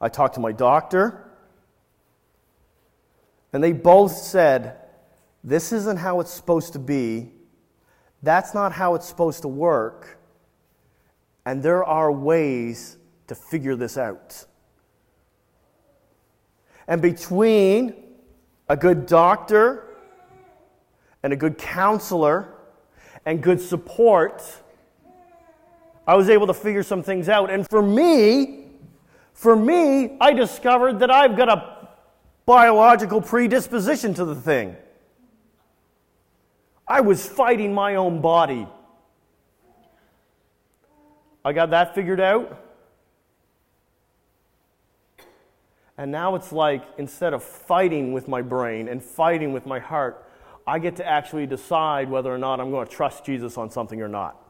I 0.00 0.08
talked 0.08 0.34
to 0.34 0.40
my 0.40 0.52
doctor, 0.52 1.30
and 3.52 3.62
they 3.62 3.72
both 3.72 4.12
said, 4.12 4.76
This 5.42 5.72
isn't 5.72 5.98
how 5.98 6.20
it's 6.20 6.32
supposed 6.32 6.72
to 6.72 6.78
be, 6.78 7.30
that's 8.22 8.54
not 8.54 8.72
how 8.72 8.94
it's 8.94 9.06
supposed 9.06 9.42
to 9.42 9.48
work, 9.48 10.18
and 11.46 11.62
there 11.62 11.84
are 11.84 12.10
ways 12.10 12.96
to 13.28 13.34
figure 13.34 13.76
this 13.76 13.96
out. 13.96 14.46
And 16.86 17.00
between 17.00 17.94
a 18.68 18.76
good 18.76 19.06
doctor 19.06 19.84
and 21.22 21.32
a 21.32 21.36
good 21.36 21.58
counselor 21.58 22.48
and 23.24 23.42
good 23.42 23.60
support, 23.60 24.42
I 26.06 26.16
was 26.16 26.28
able 26.28 26.46
to 26.46 26.54
figure 26.54 26.82
some 26.82 27.02
things 27.02 27.28
out. 27.28 27.50
And 27.50 27.66
for 27.68 27.82
me, 27.82 28.66
for 29.32 29.56
me, 29.56 30.16
I 30.20 30.32
discovered 30.32 31.00
that 31.00 31.10
I've 31.10 31.36
got 31.36 31.48
a 31.48 31.88
biological 32.46 33.20
predisposition 33.20 34.14
to 34.14 34.24
the 34.24 34.34
thing. 34.34 34.76
I 36.86 37.00
was 37.00 37.26
fighting 37.26 37.72
my 37.72 37.94
own 37.94 38.20
body. 38.20 38.68
I 41.44 41.52
got 41.52 41.70
that 41.70 41.94
figured 41.94 42.20
out. 42.20 42.60
And 45.96 46.10
now 46.10 46.34
it's 46.34 46.52
like 46.52 46.82
instead 46.98 47.34
of 47.34 47.42
fighting 47.42 48.12
with 48.12 48.26
my 48.26 48.42
brain 48.42 48.88
and 48.88 49.02
fighting 49.02 49.52
with 49.52 49.64
my 49.64 49.78
heart, 49.78 50.28
I 50.66 50.78
get 50.78 50.96
to 50.96 51.06
actually 51.06 51.46
decide 51.46 52.10
whether 52.10 52.34
or 52.34 52.38
not 52.38 52.58
I'm 52.60 52.70
going 52.70 52.86
to 52.86 52.92
trust 52.92 53.24
Jesus 53.24 53.56
on 53.56 53.70
something 53.70 54.00
or 54.02 54.08
not. 54.08 54.40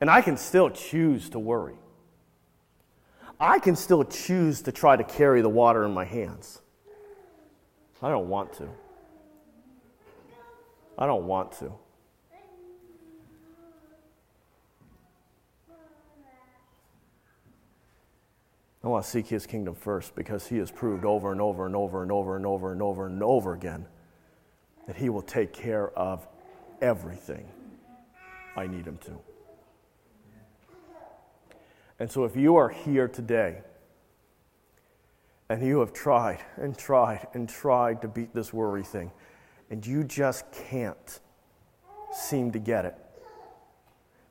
And 0.00 0.10
I 0.10 0.20
can 0.20 0.36
still 0.36 0.68
choose 0.68 1.30
to 1.30 1.38
worry. 1.38 1.76
I 3.40 3.58
can 3.58 3.74
still 3.74 4.04
choose 4.04 4.62
to 4.62 4.72
try 4.72 4.96
to 4.96 5.04
carry 5.04 5.42
the 5.42 5.48
water 5.48 5.84
in 5.84 5.92
my 5.92 6.04
hands. 6.04 6.60
I 8.02 8.08
don't 8.08 8.28
want 8.28 8.52
to. 8.54 8.68
I 10.98 11.06
don't 11.06 11.26
want 11.26 11.52
to. 11.58 11.72
I 18.84 18.88
want 18.88 19.04
to 19.04 19.10
seek 19.10 19.28
his 19.28 19.46
kingdom 19.46 19.74
first 19.74 20.14
because 20.16 20.46
he 20.46 20.58
has 20.58 20.70
proved 20.70 21.04
over 21.04 21.30
and 21.30 21.40
over 21.40 21.66
and 21.66 21.76
over 21.76 22.02
and 22.02 22.10
over 22.10 22.36
and 22.36 22.46
over 22.46 22.72
and 22.72 22.82
over 22.82 23.06
and 23.06 23.22
over 23.22 23.52
again 23.52 23.86
that 24.86 24.96
he 24.96 25.08
will 25.08 25.22
take 25.22 25.52
care 25.52 25.90
of 25.96 26.26
everything 26.80 27.46
I 28.56 28.66
need 28.66 28.84
him 28.84 28.98
to. 28.98 29.12
And 32.00 32.10
so 32.10 32.24
if 32.24 32.34
you 32.34 32.56
are 32.56 32.68
here 32.68 33.06
today 33.06 33.62
and 35.48 35.64
you 35.64 35.78
have 35.78 35.92
tried 35.92 36.40
and 36.56 36.76
tried 36.76 37.28
and 37.34 37.48
tried 37.48 38.02
to 38.02 38.08
beat 38.08 38.34
this 38.34 38.52
worry 38.52 38.82
thing 38.82 39.12
and 39.70 39.86
you 39.86 40.02
just 40.02 40.44
can't 40.50 41.20
seem 42.12 42.50
to 42.50 42.58
get 42.58 42.84
it, 42.84 42.96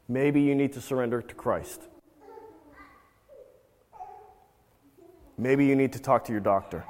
maybe 0.10 0.42
you 0.42 0.56
need 0.56 0.74
to 0.74 0.82
surrender 0.82 1.22
to 1.22 1.36
Christ. 1.36 1.88
Maybe 5.42 5.66
you 5.66 5.76
need 5.76 5.94
to 5.94 6.00
talk 6.00 6.26
to 6.26 6.32
your 6.32 6.40
doctor. 6.40 6.86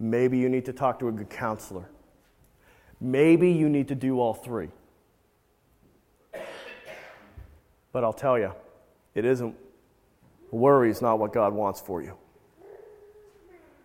Maybe 0.00 0.38
you 0.38 0.48
need 0.48 0.64
to 0.64 0.72
talk 0.72 0.98
to 0.98 1.06
a 1.06 1.12
good 1.12 1.30
counselor. 1.30 1.88
Maybe 3.00 3.52
you 3.52 3.68
need 3.68 3.86
to 3.88 3.94
do 3.94 4.18
all 4.18 4.34
three. 4.34 4.70
But 7.92 8.02
I'll 8.02 8.12
tell 8.12 8.40
you, 8.40 8.52
it 9.14 9.24
isn't, 9.24 9.54
worry 10.50 10.90
is 10.90 11.00
not 11.00 11.20
what 11.20 11.32
God 11.32 11.54
wants 11.54 11.80
for 11.80 12.02
you. 12.02 12.16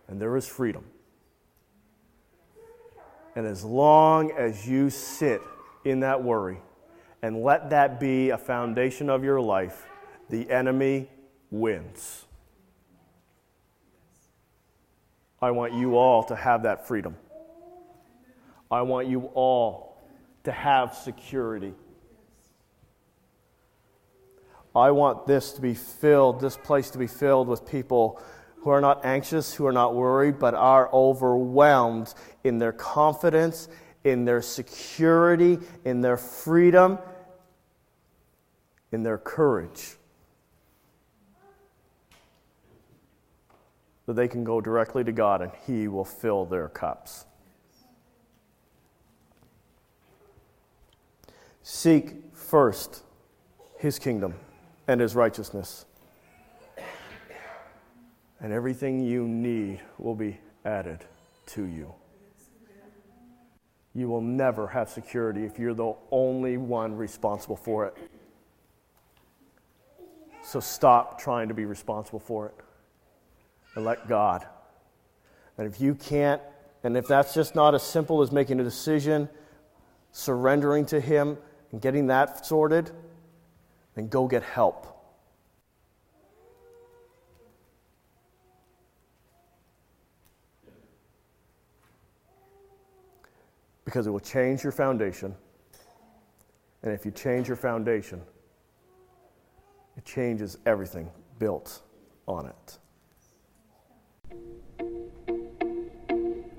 And 0.08 0.20
there 0.20 0.36
is 0.36 0.48
freedom. 0.48 0.84
And 3.36 3.46
as 3.46 3.64
long 3.64 4.32
as 4.32 4.66
you 4.66 4.90
sit 4.90 5.42
in 5.84 6.00
that 6.00 6.24
worry, 6.24 6.58
and 7.22 7.44
let 7.44 7.70
that 7.70 8.00
be 8.00 8.30
a 8.30 8.38
foundation 8.38 9.08
of 9.08 9.22
your 9.22 9.40
life, 9.40 9.86
the 10.28 10.50
enemy 10.50 11.08
wins. 11.52 12.25
I 15.40 15.50
want 15.50 15.74
you 15.74 15.96
all 15.96 16.24
to 16.24 16.36
have 16.36 16.62
that 16.62 16.86
freedom. 16.86 17.16
I 18.70 18.82
want 18.82 19.08
you 19.08 19.30
all 19.34 19.98
to 20.44 20.52
have 20.52 20.94
security. 20.94 21.74
I 24.74 24.90
want 24.90 25.26
this 25.26 25.52
to 25.52 25.60
be 25.60 25.74
filled, 25.74 26.40
this 26.40 26.56
place 26.56 26.90
to 26.90 26.98
be 26.98 27.06
filled 27.06 27.48
with 27.48 27.66
people 27.66 28.20
who 28.58 28.70
are 28.70 28.80
not 28.80 29.04
anxious, 29.04 29.54
who 29.54 29.66
are 29.66 29.72
not 29.72 29.94
worried, 29.94 30.38
but 30.38 30.54
are 30.54 30.92
overwhelmed 30.92 32.12
in 32.44 32.58
their 32.58 32.72
confidence, 32.72 33.68
in 34.04 34.24
their 34.24 34.42
security, 34.42 35.58
in 35.84 36.00
their 36.00 36.16
freedom, 36.16 36.98
in 38.92 39.02
their 39.02 39.18
courage. 39.18 39.96
That 44.06 44.14
they 44.14 44.28
can 44.28 44.44
go 44.44 44.60
directly 44.60 45.04
to 45.04 45.12
God 45.12 45.42
and 45.42 45.52
He 45.66 45.88
will 45.88 46.04
fill 46.04 46.46
their 46.46 46.68
cups. 46.68 47.26
Seek 51.62 52.14
first 52.32 53.02
His 53.78 53.98
kingdom 53.98 54.34
and 54.86 55.00
His 55.00 55.14
righteousness 55.14 55.86
and 58.40 58.52
everything 58.52 59.00
you 59.00 59.26
need 59.26 59.80
will 59.98 60.14
be 60.14 60.38
added 60.64 61.04
to 61.46 61.64
you. 61.64 61.92
You 63.94 64.08
will 64.08 64.20
never 64.20 64.66
have 64.66 64.90
security 64.90 65.44
if 65.44 65.58
you're 65.58 65.74
the 65.74 65.94
only 66.10 66.58
one 66.58 66.94
responsible 66.94 67.56
for 67.56 67.86
it. 67.86 67.96
So 70.42 70.60
stop 70.60 71.18
trying 71.20 71.48
to 71.48 71.54
be 71.54 71.64
responsible 71.64 72.20
for 72.20 72.46
it 72.46 72.54
let 73.80 74.08
God. 74.08 74.46
And 75.58 75.66
if 75.66 75.80
you 75.80 75.94
can't, 75.94 76.40
and 76.84 76.96
if 76.96 77.06
that's 77.06 77.34
just 77.34 77.54
not 77.54 77.74
as 77.74 77.82
simple 77.82 78.22
as 78.22 78.30
making 78.30 78.60
a 78.60 78.64
decision, 78.64 79.28
surrendering 80.12 80.86
to 80.86 81.00
Him, 81.00 81.38
and 81.72 81.80
getting 81.80 82.06
that 82.08 82.46
sorted, 82.46 82.90
then 83.94 84.08
go 84.08 84.26
get 84.26 84.42
help. 84.42 84.96
because 93.86 94.06
it 94.06 94.10
will 94.10 94.20
change 94.20 94.62
your 94.62 94.72
foundation. 94.72 95.34
And 96.82 96.92
if 96.92 97.06
you 97.06 97.10
change 97.12 97.48
your 97.48 97.56
foundation, 97.56 98.20
it 99.96 100.04
changes 100.04 100.58
everything 100.66 101.08
built 101.38 101.80
on 102.28 102.46
it. 102.46 102.78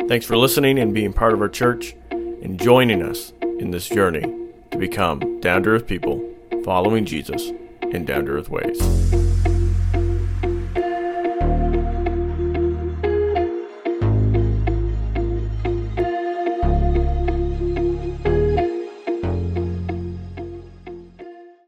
Thanks 0.07 0.25
for 0.25 0.37
listening 0.37 0.79
and 0.79 0.93
being 0.93 1.11
part 1.11 1.33
of 1.33 1.41
our 1.41 1.49
church 1.49 1.93
and 2.11 2.57
joining 2.57 3.03
us 3.03 3.33
in 3.41 3.71
this 3.71 3.89
journey 3.89 4.21
to 4.71 4.77
become 4.77 5.41
down 5.41 5.63
to 5.63 5.71
earth 5.71 5.85
people 5.85 6.23
following 6.63 7.03
Jesus 7.03 7.51
in 7.81 8.05
down 8.05 8.25
to 8.27 8.31
earth 8.31 8.47
ways. 8.47 9.26